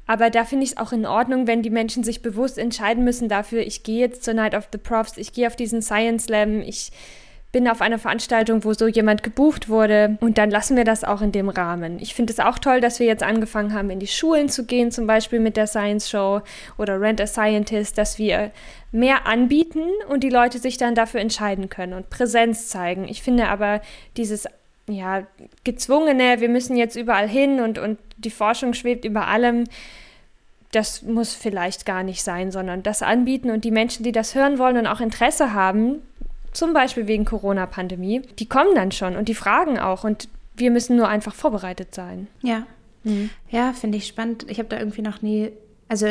Aber 0.08 0.30
da 0.30 0.46
finde 0.46 0.66
ich 0.66 0.72
es 0.72 0.78
auch 0.78 0.92
in 0.92 1.06
Ordnung, 1.06 1.48
wenn 1.48 1.62
die 1.62 1.70
Menschen 1.70 2.04
sich 2.04 2.22
bewusst 2.22 2.58
entscheiden 2.58 3.04
müssen 3.04 3.30
dafür, 3.30 3.62
ich 3.62 3.84
gehe 3.84 4.00
jetzt 4.00 4.24
zur 4.24 4.34
Night 4.34 4.56
of 4.56 4.68
the 4.72 4.78
Profs, 4.78 5.18
ich 5.18 5.34
gehe 5.34 5.48
auf 5.48 5.56
diesen 5.56 5.82
Science 5.82 6.26
Slam, 6.26 6.62
ich 6.62 6.92
bin 7.56 7.70
auf 7.70 7.80
einer 7.80 8.00
Veranstaltung, 8.00 8.66
wo 8.66 8.74
so 8.74 8.86
jemand 8.86 9.24
gebucht 9.24 9.70
wurde 9.70 10.18
und 10.20 10.38
dann 10.38 10.52
lassen 10.52 10.76
wir 10.76 10.84
das 10.84 11.06
auch 11.06 11.22
in 11.22 11.32
dem 11.32 11.48
Rahmen. 11.48 12.00
Ich 12.02 12.14
finde 12.14 12.34
es 12.34 12.42
auch 12.42 12.60
toll, 12.60 12.82
dass 12.82 13.00
wir 13.00 13.08
jetzt 13.08 13.24
angefangen 13.24 13.74
haben, 13.74 13.90
in 13.90 14.02
die 14.02 14.08
Schulen 14.08 14.50
zu 14.50 14.66
gehen, 14.66 14.92
zum 14.92 15.08
Beispiel 15.08 15.40
mit 15.40 15.56
der 15.56 15.66
Science 15.66 16.10
Show 16.10 16.42
oder 16.78 17.00
Rent 17.00 17.22
a 17.22 17.28
Scientist, 17.28 17.98
dass 17.98 18.20
wir 18.20 18.52
mehr 18.92 19.26
anbieten 19.26 19.84
und 20.10 20.22
die 20.22 20.30
Leute 20.30 20.60
sich 20.60 20.76
dann 20.76 20.96
dafür 20.96 21.22
entscheiden 21.22 21.70
können 21.70 21.94
und 21.94 22.10
Präsenz 22.10 22.68
zeigen. 22.68 23.08
Ich 23.08 23.22
finde 23.22 23.48
aber 23.48 23.80
dieses 24.18 24.48
ja, 24.88 25.26
gezwungene, 25.64 26.40
wir 26.40 26.50
müssen 26.50 26.76
jetzt 26.76 26.96
überall 26.96 27.28
hin 27.28 27.60
und, 27.60 27.80
und 27.80 27.98
die 28.18 28.30
Forschung 28.30 28.74
schwebt 28.74 29.06
über 29.06 29.28
allem, 29.28 29.66
das 30.72 31.02
muss 31.04 31.34
vielleicht 31.34 31.86
gar 31.86 32.04
nicht 32.04 32.22
sein, 32.24 32.52
sondern 32.52 32.84
das 32.84 33.02
anbieten 33.02 33.50
und 33.50 33.64
die 33.64 33.72
Menschen, 33.72 34.04
die 34.04 34.12
das 34.12 34.36
hören 34.36 34.60
wollen 34.60 34.78
und 34.78 34.88
auch 34.88 35.00
Interesse 35.00 35.54
haben, 35.54 36.02
zum 36.52 36.74
Beispiel 36.74 37.08
wegen 37.08 37.26
Corona-Pandemie, 37.26 38.22
die 38.40 38.48
kommen 38.48 38.76
dann 38.76 38.92
schon 38.92 39.16
und 39.16 39.28
die 39.28 39.36
fragen 39.36 39.80
auch 39.80 40.04
und 40.04 40.28
wir 40.56 40.72
müssen 40.72 40.96
nur 40.96 41.08
einfach 41.08 41.34
vorbereitet 41.34 41.94
sein. 41.94 42.28
Ja. 42.42 42.66
Mhm. 43.04 43.30
Ja, 43.50 43.74
finde 43.74 43.98
ich 43.98 44.08
spannend. 44.08 44.46
Ich 44.50 44.60
habe 44.60 44.70
da 44.70 44.80
irgendwie 44.80 45.02
noch 45.02 45.22
nie, 45.22 45.52
also 45.88 46.08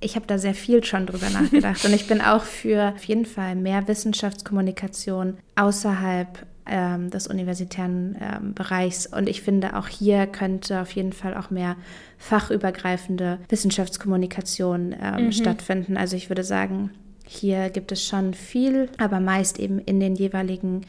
ich 0.00 0.16
habe 0.16 0.26
da 0.26 0.38
sehr 0.38 0.54
viel 0.54 0.82
schon 0.84 1.06
drüber 1.06 1.28
nachgedacht 1.30 1.84
und 1.84 1.92
ich 1.92 2.06
bin 2.06 2.20
auch 2.20 2.44
für 2.44 2.94
auf 2.96 3.04
jeden 3.04 3.26
Fall 3.26 3.54
mehr 3.54 3.86
Wissenschaftskommunikation 3.86 5.38
außerhalb 5.56 6.46
ähm, 6.70 7.10
des 7.10 7.26
universitären 7.26 8.16
ähm, 8.20 8.54
Bereichs. 8.54 9.06
Und 9.06 9.28
ich 9.28 9.42
finde, 9.42 9.76
auch 9.76 9.88
hier 9.88 10.26
könnte 10.26 10.80
auf 10.80 10.92
jeden 10.92 11.12
Fall 11.12 11.36
auch 11.36 11.50
mehr 11.50 11.76
fachübergreifende 12.18 13.38
Wissenschaftskommunikation 13.48 14.94
ähm, 15.02 15.26
mhm. 15.26 15.32
stattfinden. 15.32 15.96
Also 15.96 16.16
ich 16.16 16.30
würde 16.30 16.44
sagen, 16.44 16.90
hier 17.26 17.70
gibt 17.70 17.92
es 17.92 18.06
schon 18.06 18.34
viel, 18.34 18.88
aber 18.98 19.20
meist 19.20 19.58
eben 19.58 19.78
in 19.78 20.00
den 20.00 20.14
jeweiligen 20.14 20.82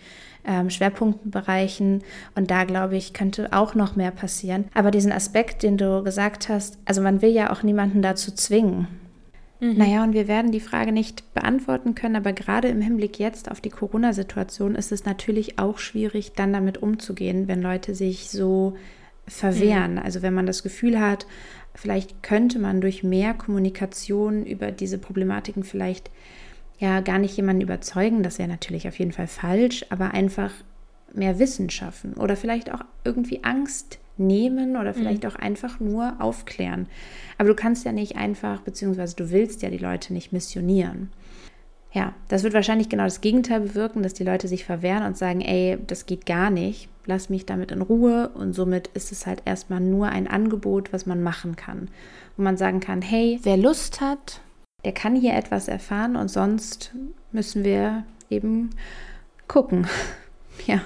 ähm, 0.46 0.70
Schwerpunktbereichen. 0.70 2.04
Und 2.36 2.52
da, 2.52 2.63
glaube 2.63 2.98
ich, 2.98 3.13
könnte 3.13 3.50
auch 3.52 3.76
noch 3.76 3.96
mehr 3.96 4.12
passieren. 4.12 4.65
Aber 4.74 4.91
diesen 4.91 5.12
Aspekt, 5.12 5.63
den 5.63 5.78
du 5.78 6.04
gesagt 6.04 6.50
hast, 6.50 6.78
also 6.86 7.02
man 7.02 7.22
will 7.22 7.32
ja 7.32 7.52
auch 7.52 7.63
niemanden 7.63 8.02
dazu 8.02 8.32
zwingen. 8.32 8.88
Mhm. 9.62 9.78
Naja, 9.78 10.04
und 10.04 10.13
wir 10.13 10.28
werden 10.28 10.52
die 10.52 10.60
Frage 10.60 10.91
nicht 10.91 11.34
beantworten 11.36 11.93
können, 11.93 12.15
aber 12.15 12.34
gerade 12.34 12.67
im 12.67 12.82
Hinblick 12.82 13.19
jetzt 13.19 13.50
auf 13.50 13.62
die 13.62 13.69
Corona-Situation 13.69 14.74
ist 14.74 14.91
es 14.91 15.06
natürlich 15.06 15.60
auch 15.60 15.78
schwierig, 15.78 16.34
dann 16.34 16.52
damit 16.52 16.82
umzugehen, 16.82 17.47
wenn 17.47 17.62
Leute 17.62 17.93
sich 17.93 18.32
so 18.32 18.76
verwehren. 19.28 19.93
Mhm. 19.93 20.00
Also 20.00 20.24
wenn 20.24 20.34
man 20.34 20.47
das 20.47 20.63
Gefühl 20.63 21.00
hat, 21.00 21.28
vielleicht 21.76 22.24
könnte 22.24 22.58
man 22.58 22.82
durch 22.82 23.04
mehr 23.04 23.36
Kommunikation 23.36 24.47
über 24.47 24.71
diese 24.71 24.97
Problematiken 24.97 25.63
vielleicht 25.63 26.10
ja 26.80 27.00
gar 27.02 27.19
nicht 27.19 27.38
jemanden 27.38 27.62
überzeugen, 27.62 28.24
das 28.24 28.39
wäre 28.39 28.50
natürlich 28.50 28.88
auf 28.88 28.97
jeden 28.97 29.12
Fall 29.12 29.28
falsch, 29.28 29.86
aber 29.91 30.12
einfach 30.15 30.52
mehr 31.13 31.38
Wissen 31.38 31.69
schaffen 31.69 32.15
oder 32.15 32.36
vielleicht 32.36 32.74
auch 32.74 32.82
irgendwie 33.04 33.43
Angst 33.43 34.00
nehmen 34.17 34.78
oder 34.78 34.93
vielleicht 34.93 35.24
mhm. 35.24 35.30
auch 35.30 35.36
einfach 35.36 35.80
nur 35.80 36.15
aufklären. 36.19 36.88
Aber 37.38 37.50
du 37.50 37.56
kannst 37.56 37.86
ja 37.86 37.91
nicht 37.91 38.15
einfach, 38.15 38.62
beziehungsweise 38.62 39.15
du 39.15 39.32
willst 39.32 39.62
ja 39.62 39.69
die 39.69 39.78
Leute 39.78 40.13
nicht 40.13 40.32
missionieren. 40.32 41.10
Ja, 41.93 42.13
das 42.30 42.43
wird 42.43 42.54
wahrscheinlich 42.54 42.88
genau 42.88 43.04
das 43.04 43.19
Gegenteil 43.19 43.62
bewirken, 43.62 44.02
dass 44.02 44.13
die 44.13 44.24
Leute 44.24 44.47
sich 44.47 44.63
verwehren 44.63 45.06
und 45.06 45.17
sagen, 45.17 45.41
ey, 45.41 45.78
das 45.88 46.06
geht 46.06 46.26
gar 46.26 46.50
nicht, 46.50 46.88
lass 47.06 47.30
mich 47.30 47.45
damit 47.45 47.71
in 47.71 47.82
Ruhe. 47.82 48.30
Und 48.30 48.54
somit 48.54 48.88
ist 48.93 49.12
es 49.12 49.28
halt 49.28 49.41
erstmal 49.45 49.82
nur 49.82 50.08
ein 50.08 50.28
Angebot, 50.28 50.93
was 50.93 51.06
man 51.06 51.21
machen 51.21 51.58
kann. 51.58 51.89
Wo 52.38 52.43
man 52.43 52.56
sagen 52.56 52.80
kann, 52.80 53.02
hey, 53.02 53.39
wer 53.43 53.58
Lust 53.58 54.00
hat, 54.00 54.39
der 54.86 54.93
kann 54.93 55.15
hier 55.15 55.34
etwas 55.34 55.67
erfahren 55.67 56.15
und 56.15 56.30
sonst 56.30 56.95
müssen 57.32 57.63
wir 57.63 58.06
eben 58.30 58.71
gucken. 59.47 59.88
Ja. 60.67 60.82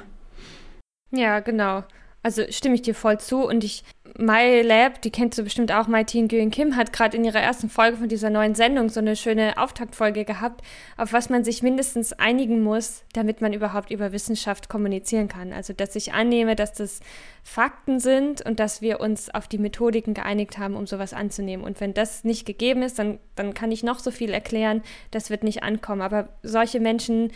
Ja, 1.11 1.41
genau. 1.41 1.83
Also 2.25 2.41
stimme 2.49 2.73
ich 2.73 2.81
dir 2.81 2.95
voll 2.95 3.19
zu 3.19 3.45
und 3.45 3.63
ich, 3.63 3.83
My 4.17 4.63
Lab, 4.63 4.99
die 5.03 5.11
kennst 5.11 5.37
du 5.37 5.43
bestimmt 5.43 5.71
auch, 5.71 5.85
My 5.85 6.03
Teen 6.05 6.25
Nguyen 6.25 6.49
Kim, 6.49 6.75
hat 6.75 6.91
gerade 6.91 7.15
in 7.15 7.23
ihrer 7.23 7.39
ersten 7.39 7.69
Folge 7.69 7.97
von 7.97 8.09
dieser 8.09 8.31
neuen 8.31 8.55
Sendung 8.55 8.89
so 8.89 8.99
eine 8.99 9.15
schöne 9.15 9.59
Auftaktfolge 9.59 10.25
gehabt, 10.25 10.61
auf 10.97 11.13
was 11.13 11.29
man 11.29 11.43
sich 11.43 11.61
mindestens 11.61 12.13
einigen 12.13 12.63
muss, 12.63 13.03
damit 13.13 13.41
man 13.41 13.53
überhaupt 13.53 13.91
über 13.91 14.11
Wissenschaft 14.11 14.69
kommunizieren 14.69 15.27
kann. 15.27 15.53
Also, 15.53 15.73
dass 15.73 15.95
ich 15.95 16.13
annehme, 16.13 16.55
dass 16.55 16.73
das 16.73 16.99
Fakten 17.43 17.99
sind 17.99 18.43
und 18.43 18.59
dass 18.59 18.81
wir 18.81 19.01
uns 19.01 19.29
auf 19.29 19.47
die 19.47 19.59
Methodiken 19.59 20.15
geeinigt 20.15 20.57
haben, 20.57 20.75
um 20.75 20.87
sowas 20.87 21.13
anzunehmen. 21.13 21.63
Und 21.63 21.79
wenn 21.79 21.93
das 21.93 22.23
nicht 22.23 22.47
gegeben 22.47 22.81
ist, 22.81 22.97
dann, 22.97 23.19
dann 23.35 23.53
kann 23.53 23.71
ich 23.71 23.83
noch 23.83 23.99
so 23.99 24.09
viel 24.09 24.31
erklären, 24.31 24.81
das 25.11 25.29
wird 25.29 25.43
nicht 25.43 25.61
ankommen. 25.61 26.01
Aber 26.01 26.29
solche 26.41 26.79
Menschen, 26.79 27.31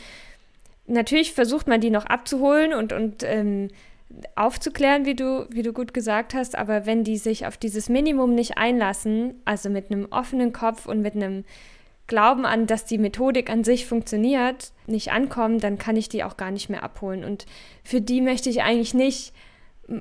natürlich 0.87 1.33
versucht 1.33 1.67
man 1.67 1.79
die 1.79 1.91
noch 1.91 2.07
abzuholen 2.07 2.73
und, 2.73 2.91
und 2.91 3.21
ähm, 3.21 3.67
aufzuklären, 4.35 5.05
wie 5.05 5.15
du, 5.15 5.47
wie 5.51 5.61
du 5.61 5.73
gut 5.73 5.93
gesagt 5.93 6.33
hast, 6.33 6.57
aber 6.57 6.85
wenn 6.85 7.03
die 7.03 7.17
sich 7.17 7.45
auf 7.45 7.57
dieses 7.57 7.89
Minimum 7.89 8.33
nicht 8.33 8.57
einlassen, 8.57 9.35
also 9.45 9.69
mit 9.69 9.91
einem 9.91 10.07
offenen 10.11 10.51
Kopf 10.51 10.85
und 10.85 11.01
mit 11.01 11.15
einem 11.15 11.45
Glauben 12.07 12.45
an, 12.45 12.65
dass 12.65 12.85
die 12.85 12.97
Methodik 12.97 13.51
an 13.51 13.63
sich 13.63 13.85
funktioniert, 13.85 14.71
nicht 14.87 15.11
ankommen, 15.11 15.59
dann 15.59 15.77
kann 15.77 15.95
ich 15.95 16.09
die 16.09 16.23
auch 16.23 16.37
gar 16.37 16.49
nicht 16.49 16.69
mehr 16.69 16.81
abholen. 16.83 17.23
Und 17.23 17.45
für 17.83 18.01
die 18.01 18.21
möchte 18.21 18.49
ich 18.49 18.63
eigentlich 18.63 18.95
nicht 18.95 19.31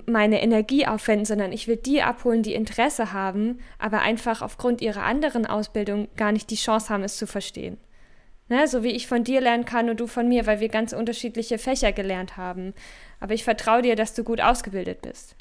meine 0.07 0.43
Energie 0.43 0.87
aufwenden, 0.87 1.25
sondern 1.25 1.53
ich 1.53 1.69
will 1.69 1.77
die 1.77 2.03
abholen, 2.03 2.43
die 2.43 2.55
Interesse 2.55 3.13
haben, 3.13 3.59
aber 3.79 4.01
einfach 4.01 4.43
aufgrund 4.43 4.81
ihrer 4.81 5.03
anderen 5.03 5.47
Ausbildung 5.47 6.09
gar 6.17 6.33
nicht 6.33 6.51
die 6.51 6.57
Chance 6.57 6.89
haben, 6.91 7.05
es 7.05 7.17
zu 7.17 7.27
verstehen. 7.27 7.79
Ne, 8.51 8.67
so 8.67 8.83
wie 8.83 8.93
ich 8.93 9.07
von 9.07 9.25
dir 9.25 9.43
lernen 9.43 9.67
kann 9.67 9.91
und 9.91 10.01
du 10.01 10.07
von 10.07 10.27
mir, 10.27 10.47
weil 10.47 10.61
wir 10.61 10.71
ganz 10.71 10.95
unterschiedliche 10.95 11.59
Fächer 11.59 11.93
gelernt 11.93 12.39
haben. 12.39 12.73
Aber 13.21 13.35
ich 13.35 13.45
vertraue 13.45 13.83
dir, 13.83 13.97
dass 13.97 14.15
du 14.15 14.25
gut 14.25 14.41
ausgebildet 14.41 15.03
bist. 15.03 15.37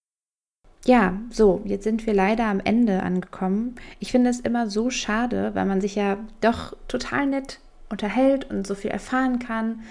Ja, 0.85 1.19
so, 1.29 1.61
jetzt 1.65 1.83
sind 1.83 2.05
wir 2.05 2.13
leider 2.13 2.45
am 2.45 2.61
Ende 2.63 3.03
angekommen. 3.03 3.75
Ich 3.99 4.11
finde 4.11 4.29
es 4.29 4.39
immer 4.39 4.69
so 4.69 4.89
schade, 4.89 5.51
weil 5.53 5.65
man 5.65 5.81
sich 5.81 5.95
ja 5.95 6.17
doch 6.39 6.77
total 6.87 7.25
nett 7.25 7.59
unterhält 7.89 8.49
und 8.49 8.65
so 8.65 8.75
viel 8.75 8.91
erfahren 8.91 9.39
kann. 9.39 9.81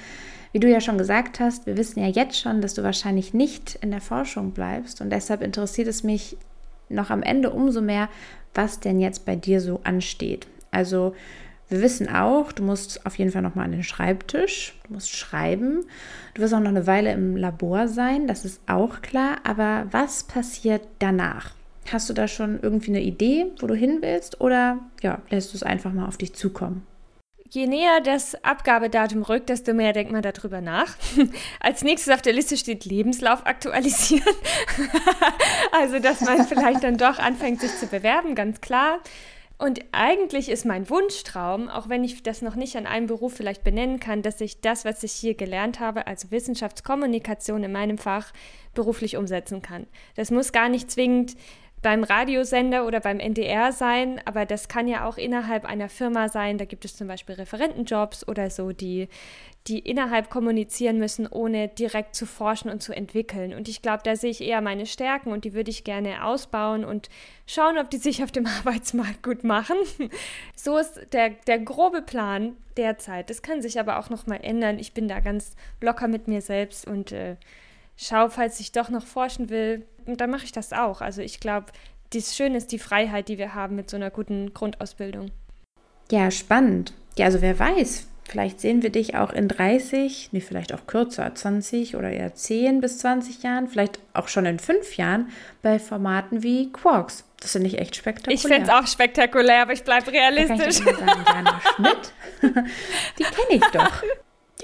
Wie 0.53 0.61
du 0.61 0.70
ja 0.70 0.81
schon 0.81 0.96
gesagt 0.96 1.38
hast, 1.38 1.66
wir 1.66 1.77
wissen 1.77 2.01
ja 2.01 2.09
jetzt 2.09 2.40
schon, 2.40 2.62
dass 2.62 2.75
du 2.75 2.83
wahrscheinlich 2.83 3.35
nicht 3.35 3.79
in 3.83 3.90
der 3.90 4.01
Forschung 4.01 4.53
bleibst 4.53 5.01
und 5.03 5.11
deshalb 5.11 5.42
interessiert 5.42 5.88
es 5.88 6.03
mich 6.03 6.38
noch 6.88 7.11
am 7.11 7.22
Ende 7.22 7.51
umso 7.51 7.83
mehr, 7.83 8.09
was 8.55 8.81
denn 8.81 9.01
jetzt 9.01 9.27
bei 9.27 9.37
dir 9.37 9.61
so 9.61 9.81
ansteht. 9.85 10.46
Also 10.70 11.14
wir 11.68 11.83
wissen 11.83 12.09
auch, 12.09 12.52
du 12.52 12.62
musst 12.62 13.05
auf 13.07 13.18
jeden 13.18 13.33
Fall 13.33 13.42
nochmal 13.42 13.64
an 13.64 13.72
den 13.72 13.83
Schreibtisch, 13.83 14.74
du 14.87 14.94
musst 14.94 15.11
schreiben, 15.11 15.85
du 16.35 16.42
wirst 16.42 16.55
auch 16.55 16.61
noch 16.61 16.68
eine 16.68 16.87
Weile 16.87 17.12
im 17.12 17.37
Labor 17.37 17.88
sein, 17.88 18.26
das 18.29 18.44
ist 18.44 18.61
auch 18.66 19.02
klar, 19.02 19.38
aber 19.44 19.87
was 19.90 20.24
passiert 20.24 20.83
danach? 21.00 21.52
Hast 21.92 22.09
du 22.09 22.14
da 22.14 22.29
schon 22.29 22.61
irgendwie 22.62 22.90
eine 22.90 23.02
Idee, 23.02 23.46
wo 23.61 23.66
du 23.66 23.74
hin 23.74 23.98
willst 24.00 24.40
oder 24.40 24.79
ja, 25.02 25.22
lässt 25.31 25.52
du 25.52 25.57
es 25.57 25.62
einfach 25.62 25.92
mal 25.92 26.07
auf 26.07 26.16
dich 26.16 26.35
zukommen? 26.35 26.87
Je 27.48 27.66
näher 27.66 28.00
das 28.00 28.35
Abgabedatum 28.44 29.22
rückt, 29.22 29.48
desto 29.48 29.72
mehr 29.72 29.92
denkt 29.92 30.11
man 30.11 30.22
darüber 30.22 30.61
nach. 30.61 30.96
Als 31.61 31.83
nächstes 31.83 32.12
auf 32.12 32.22
der 32.22 32.33
Liste 32.33 32.57
steht 32.57 32.85
Lebenslauf 32.85 33.46
aktualisieren. 33.46 34.35
also, 35.72 36.00
dass 36.00 36.22
man 36.22 36.44
vielleicht 36.44 36.83
dann 36.83 36.96
doch 36.96 37.18
anfängt, 37.18 37.61
sich 37.61 37.74
zu 37.76 37.87
bewerben, 37.87 38.35
ganz 38.35 38.61
klar. 38.61 38.98
Und 39.59 39.81
eigentlich 39.92 40.51
ist 40.51 40.66
mein 40.66 40.90
Wunschtraum, 40.90 41.71
auch 41.71 41.88
wenn 41.88 42.05
ich 42.05 42.23
das 42.23 42.42
noch 42.42 42.57
nicht 42.57 42.77
an 42.77 42.87
einem 42.87 43.07
Beruf 43.07 43.35
vielleicht 43.35 43.64
benennen 43.64 44.01
kann, 44.01 44.21
dass 44.21 44.40
ich 44.42 44.61
das, 44.61 44.85
was 44.85 45.03
ich 45.03 45.12
hier 45.12 45.35
gelernt 45.35 45.81
habe, 45.81 46.07
also 46.07 46.31
Wissenschaftskommunikation 46.31 47.64
in 47.64 47.73
meinem 47.73 47.97
Fach, 47.97 48.33
beruflich 48.75 49.16
umsetzen 49.16 49.62
kann. 49.62 49.87
Das 50.14 50.31
muss 50.31 50.53
gar 50.53 50.69
nicht 50.69 50.90
zwingend 50.90 51.37
beim 51.83 52.05
Radiosender 52.05 52.87
oder 52.87 53.01
beim 53.01 53.21
NDR 53.21 53.71
sein, 53.71 54.21
aber 54.25 54.47
das 54.47 54.69
kann 54.69 54.89
ja 54.89 55.07
auch 55.07 55.19
innerhalb 55.19 55.65
einer 55.65 55.89
Firma 55.89 56.29
sein. 56.29 56.59
Da 56.59 56.65
gibt 56.65 56.85
es 56.85 56.97
zum 56.97 57.07
Beispiel 57.07 57.35
Referentenjobs 57.37 58.27
oder 58.27 58.51
so, 58.51 58.73
die, 58.73 59.09
die 59.67 59.79
innerhalb 59.79 60.31
kommunizieren 60.31 60.99
müssen, 60.99 61.27
ohne 61.27 61.69
direkt 61.69 62.15
zu 62.15 62.25
forschen 62.27 62.71
und 62.71 62.83
zu 62.83 62.93
entwickeln. 62.93 63.53
Und 63.53 63.69
ich 63.69 63.83
glaube, 63.83 64.03
da 64.05 64.17
sehe 64.17 64.31
ich 64.31 64.41
eher 64.41 64.61
meine 64.62 64.87
Stärken 64.87 65.33
und 65.33 65.45
die 65.45 65.53
würde 65.53 65.71
ich 65.71 65.85
gerne 65.85 66.25
ausbauen 66.25 66.85
und 66.85 67.09
schauen, 67.47 67.79
ob 67.79 67.91
die 67.91 67.99
sich 67.99 68.23
auf 68.25 68.33
dem 68.33 68.47
Arbeitsmarkt 68.59 69.23
gut 69.23 69.45
machen. 69.45 69.77
so 70.57 70.79
ist 70.79 71.12
der, 71.12 71.31
der 71.47 71.59
grobe 71.59 72.03
Plan 72.03 72.57
derzeit. 72.77 73.29
Das 73.29 73.43
kann 73.43 73.62
sich 73.62 73.79
aber 73.79 73.99
auch 73.99 74.11
noch 74.11 74.27
mal 74.27 74.41
ändern. 74.43 74.79
Ich 74.79 74.95
bin 74.95 75.09
da 75.09 75.21
ganz 75.21 75.55
locker 75.81 76.09
mit 76.09 76.27
mir 76.27 76.41
selbst 76.41 76.87
und 76.87 77.12
äh, 77.12 77.37
schaue, 77.97 78.31
falls 78.31 78.61
ich 78.61 78.73
doch 78.73 78.89
noch 78.89 79.07
forschen 79.07 79.51
will. 79.51 79.87
Und 80.07 80.21
dann 80.21 80.31
mache 80.31 80.45
ich 80.45 80.53
das 80.53 80.73
auch. 80.73 81.01
Also 81.01 81.23
ich 81.23 81.41
glaube, 81.41 81.67
das 82.13 82.37
Schöne 82.37 82.57
ist 82.57 82.73
die 82.73 82.79
Freiheit, 82.79 83.29
die 83.29 83.39
wir 83.39 83.55
haben 83.55 83.77
mit 83.77 83.91
so 83.91 83.97
einer 83.97 84.11
guten 84.11 84.55
Grundausbildung. 84.55 85.31
Ja, 86.11 86.31
spannend. 86.31 86.93
Ja, 87.17 87.27
also 87.27 87.41
wer 87.41 87.59
weiß, 87.59 88.07
Vielleicht 88.29 88.61
sehen 88.61 88.83
wir 88.83 88.91
dich 88.91 89.15
auch 89.15 89.33
in 89.33 89.47
30, 89.47 90.31
nee, 90.33 90.41
vielleicht 90.41 90.75
auch 90.75 90.87
kürzer, 90.89 91.33
20 91.33 91.95
oder 91.95 92.11
eher 92.11 92.35
10 92.35 92.81
bis 92.81 92.99
20 92.99 93.45
Jahren, 93.45 93.69
vielleicht 93.69 94.01
auch 94.15 94.27
schon 94.27 94.47
in 94.47 94.59
5 94.59 94.97
Jahren 94.97 95.31
bei 95.63 95.79
Formaten 95.79 96.43
wie 96.43 96.73
Quarks. 96.73 97.25
Das 97.41 97.53
finde 97.53 97.69
ich 97.69 97.79
echt 97.79 97.95
spektakulär. 97.95 98.35
Ich 98.35 98.43
finde 98.43 98.63
es 98.63 98.69
auch 98.69 98.87
spektakulär, 98.87 99.63
aber 99.63 99.75
ich 99.75 99.85
bleibe 99.85 100.11
realistisch. 100.11 100.85
Da 100.85 100.93
kann 100.93 101.21
ich 101.21 101.29
sagen, 101.29 101.49
Schmidt, 101.77 102.13
die 103.19 103.23
kenne 103.23 103.51
ich 103.51 103.65
doch. 103.73 104.03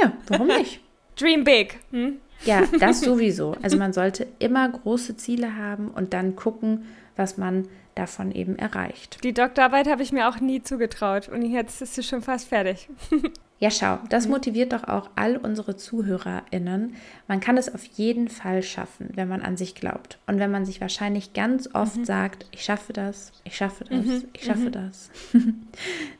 Ja, 0.00 0.12
warum 0.26 0.48
nicht? 0.48 0.80
Dream 1.16 1.44
big. 1.44 1.78
Hm? 1.92 2.20
Ja, 2.44 2.62
das 2.80 3.00
sowieso. 3.00 3.56
Also 3.62 3.76
man 3.78 3.92
sollte 3.92 4.26
immer 4.38 4.68
große 4.68 5.16
Ziele 5.16 5.56
haben 5.56 5.88
und 5.88 6.12
dann 6.12 6.36
gucken, 6.36 6.84
was 7.16 7.36
man 7.36 7.68
davon 7.94 8.32
eben 8.32 8.56
erreicht. 8.56 9.22
Die 9.22 9.34
Doktorarbeit 9.34 9.86
habe 9.88 10.02
ich 10.02 10.12
mir 10.12 10.28
auch 10.28 10.40
nie 10.40 10.62
zugetraut 10.62 11.28
und 11.28 11.42
jetzt 11.42 11.82
ist 11.82 11.94
sie 11.94 12.02
schon 12.02 12.22
fast 12.22 12.48
fertig. 12.48 12.88
Ja, 13.62 13.70
schau, 13.70 14.00
das 14.08 14.24
mhm. 14.24 14.32
motiviert 14.32 14.72
doch 14.72 14.82
auch 14.88 15.08
all 15.14 15.36
unsere 15.36 15.76
ZuhörerInnen. 15.76 16.96
Man 17.28 17.38
kann 17.38 17.56
es 17.56 17.72
auf 17.72 17.84
jeden 17.84 18.26
Fall 18.26 18.60
schaffen, 18.64 19.10
wenn 19.14 19.28
man 19.28 19.40
an 19.40 19.56
sich 19.56 19.76
glaubt. 19.76 20.18
Und 20.26 20.40
wenn 20.40 20.50
man 20.50 20.64
sich 20.64 20.80
wahrscheinlich 20.80 21.32
ganz 21.32 21.72
oft 21.72 21.98
mhm. 21.98 22.04
sagt, 22.04 22.44
ich 22.50 22.64
schaffe 22.64 22.92
das, 22.92 23.30
ich 23.44 23.56
schaffe 23.56 23.84
das, 23.84 24.04
mhm. 24.04 24.24
ich 24.32 24.42
schaffe 24.42 24.66
mhm. 24.66 24.72
das. 24.72 25.10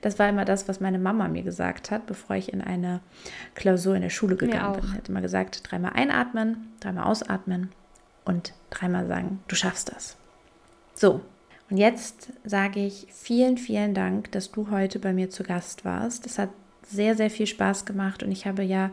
das 0.03 0.21
war 0.21 0.29
immer 0.29 0.45
das, 0.45 0.69
was 0.69 0.79
meine 0.79 1.01
Mama 1.01 1.27
mir 1.27 1.43
gesagt 1.43 1.91
hat, 1.91 2.07
bevor 2.07 2.37
ich 2.37 2.53
in 2.53 2.61
eine 2.61 3.01
Klausur 3.57 3.97
in 3.97 4.03
der 4.03 4.11
Schule 4.11 4.37
gegangen 4.37 4.81
bin. 4.81 4.91
Sie 4.91 4.97
hat 4.99 5.09
immer 5.09 5.21
gesagt, 5.21 5.69
dreimal 5.69 5.95
einatmen, 5.95 6.69
dreimal 6.79 7.07
ausatmen 7.07 7.71
und 8.25 8.53
dreimal 8.71 9.09
sagen, 9.09 9.41
du 9.49 9.57
schaffst 9.57 9.91
das. 9.91 10.17
So, 10.95 11.23
und 11.71 11.77
jetzt 11.77 12.33
sage 12.45 12.87
ich 12.87 13.09
vielen, 13.11 13.59
vielen 13.59 13.95
Dank, 13.95 14.31
dass 14.31 14.53
du 14.53 14.71
heute 14.71 15.01
bei 15.01 15.13
mir 15.13 15.29
zu 15.29 15.43
Gast 15.43 15.85
warst. 15.85 16.25
Das 16.25 16.39
hat 16.39 16.51
sehr, 16.93 17.17
sehr 17.17 17.31
viel 17.31 17.47
Spaß 17.47 17.85
gemacht 17.85 18.23
und 18.23 18.31
ich 18.31 18.47
habe 18.47 18.63
ja 18.63 18.91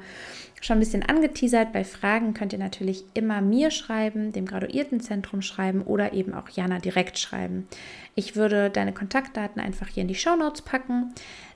schon 0.62 0.78
ein 0.78 0.82
bisschen 0.82 1.04
angeteasert. 1.04 1.72
Bei 1.72 1.84
Fragen 1.84 2.34
könnt 2.34 2.54
ihr 2.54 2.60
natürlich 2.60 3.04
immer 3.14 3.42
mir 3.42 3.72
schreiben, 3.72 4.32
dem 4.32 4.46
Graduiertenzentrum 4.46 5.42
schreiben 5.42 5.82
oder 5.84 6.14
eben 6.14 6.34
auch 6.34 6.50
Jana 6.50 6.80
direkt 6.80 7.18
schreiben. 7.18 7.68
Ich 8.16 8.36
würde 8.36 8.70
deine 8.70 8.94
Kontaktdaten 8.94 9.62
einfach 9.62 9.88
hier 9.88 10.02
in 10.02 10.08
die 10.08 10.16
Show 10.16 10.36
Notes 10.36 10.62
packen, 10.62 11.14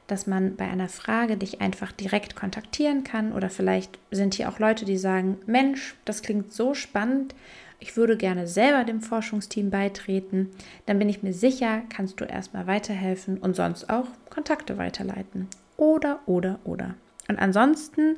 dass 0.08 0.27
man 0.27 0.56
bei 0.56 0.69
einer 0.69 0.89
Frage 0.89 1.38
dich 1.38 1.62
einfach 1.62 1.91
direkt 1.91 2.36
kontaktieren 2.36 3.03
kann 3.03 3.32
oder 3.32 3.49
vielleicht 3.49 3.97
sind 4.12 4.36
hier 4.36 4.49
auch 4.49 4.60
Leute, 4.60 4.86
die 4.86 4.97
sagen, 4.97 5.38
Mensch, 5.45 5.95
das 6.06 6.21
klingt 6.21 6.53
so 6.53 6.73
spannend. 6.73 7.36
Ich 7.79 7.97
würde 7.97 8.15
gerne 8.15 8.47
selber 8.47 8.86
dem 8.86 9.01
Forschungsteam 9.01 9.69
beitreten. 9.69 10.49
Dann 10.86 10.99
bin 10.99 11.10
ich 11.10 11.23
mir 11.23 11.34
sicher, 11.34 11.82
kannst 11.89 12.19
du 12.21 12.25
erstmal 12.25 12.67
weiterhelfen 12.67 13.38
und 13.38 13.56
sonst 13.56 13.89
auch 13.89 14.08
Kontakte 14.29 14.77
weiterleiten. 14.77 15.47
Oder, 15.77 16.19
oder, 16.25 16.59
oder. 16.63 16.95
Und 17.27 17.39
ansonsten 17.39 18.17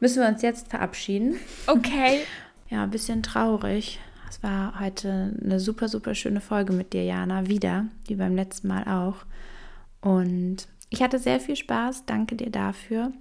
müssen 0.00 0.22
wir 0.22 0.28
uns 0.28 0.42
jetzt 0.42 0.68
verabschieden. 0.68 1.36
Okay. 1.66 2.20
ja, 2.70 2.82
ein 2.82 2.90
bisschen 2.90 3.22
traurig. 3.22 4.00
Es 4.28 4.42
war 4.42 4.80
heute 4.80 5.34
eine 5.42 5.60
super, 5.60 5.88
super 5.88 6.14
schöne 6.14 6.40
Folge 6.40 6.72
mit 6.72 6.92
dir, 6.92 7.04
Jana. 7.04 7.48
Wieder, 7.48 7.86
wie 8.06 8.16
beim 8.16 8.34
letzten 8.34 8.68
Mal 8.68 8.84
auch. 8.84 9.24
Und 10.00 10.68
ich 10.90 11.02
hatte 11.02 11.18
sehr 11.18 11.40
viel 11.40 11.56
Spaß. 11.56 12.04
Danke 12.06 12.36
dir 12.36 12.50
dafür. 12.50 13.12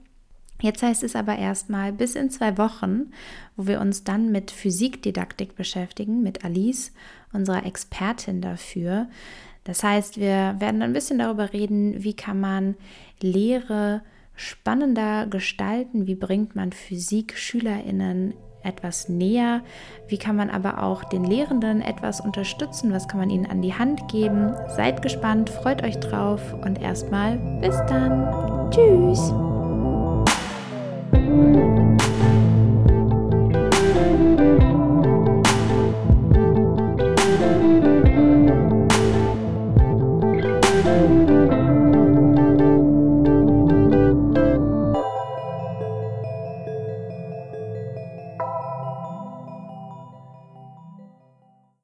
Jetzt 0.62 0.82
heißt 0.82 1.04
es 1.04 1.16
aber 1.16 1.38
erstmal 1.38 1.92
bis 1.92 2.16
in 2.16 2.30
zwei 2.30 2.58
Wochen, 2.58 3.12
wo 3.58 3.68
wir 3.68 3.82
uns 3.82 4.04
dann 4.04 4.32
mit 4.32 4.50
Physikdidaktik 4.50 5.56
beschäftigen, 5.56 6.24
mit 6.24 6.46
Alice, 6.46 6.94
unserer 7.34 7.66
Expertin 7.66 8.42
dafür. 8.42 9.08
Das 9.64 9.84
heißt, 9.84 10.20
wir 10.20 10.56
werden 10.60 10.82
ein 10.82 10.94
bisschen 10.94 11.20
darüber 11.20 11.54
reden, 11.54 12.04
wie 12.04 12.16
kann 12.16 12.40
man 12.40 12.76
Lehre 13.22 14.02
spannender 14.36 15.28
gestalten, 15.28 16.08
wie 16.08 16.16
bringt 16.16 16.56
man 16.56 16.72
Physik 16.72 17.38
Schülerinnen 17.38 18.34
etwas 18.64 19.10
näher, 19.10 19.62
wie 20.08 20.18
kann 20.18 20.36
man 20.36 20.50
aber 20.50 20.82
auch 20.84 21.04
den 21.04 21.24
Lehrenden 21.24 21.82
etwas 21.82 22.22
unterstützen, 22.22 22.94
was 22.94 23.08
kann 23.08 23.20
man 23.20 23.30
ihnen 23.30 23.46
an 23.46 23.62
die 23.62 23.74
Hand 23.74 24.08
geben. 24.08 24.54
Seid 24.76 25.02
gespannt, 25.02 25.50
freut 25.50 25.84
euch 25.84 26.00
drauf 26.00 26.42
und 26.64 26.82
erstmal 26.82 27.38
bis 27.62 27.76
dann. 27.88 28.72
Tschüss. 28.72 29.34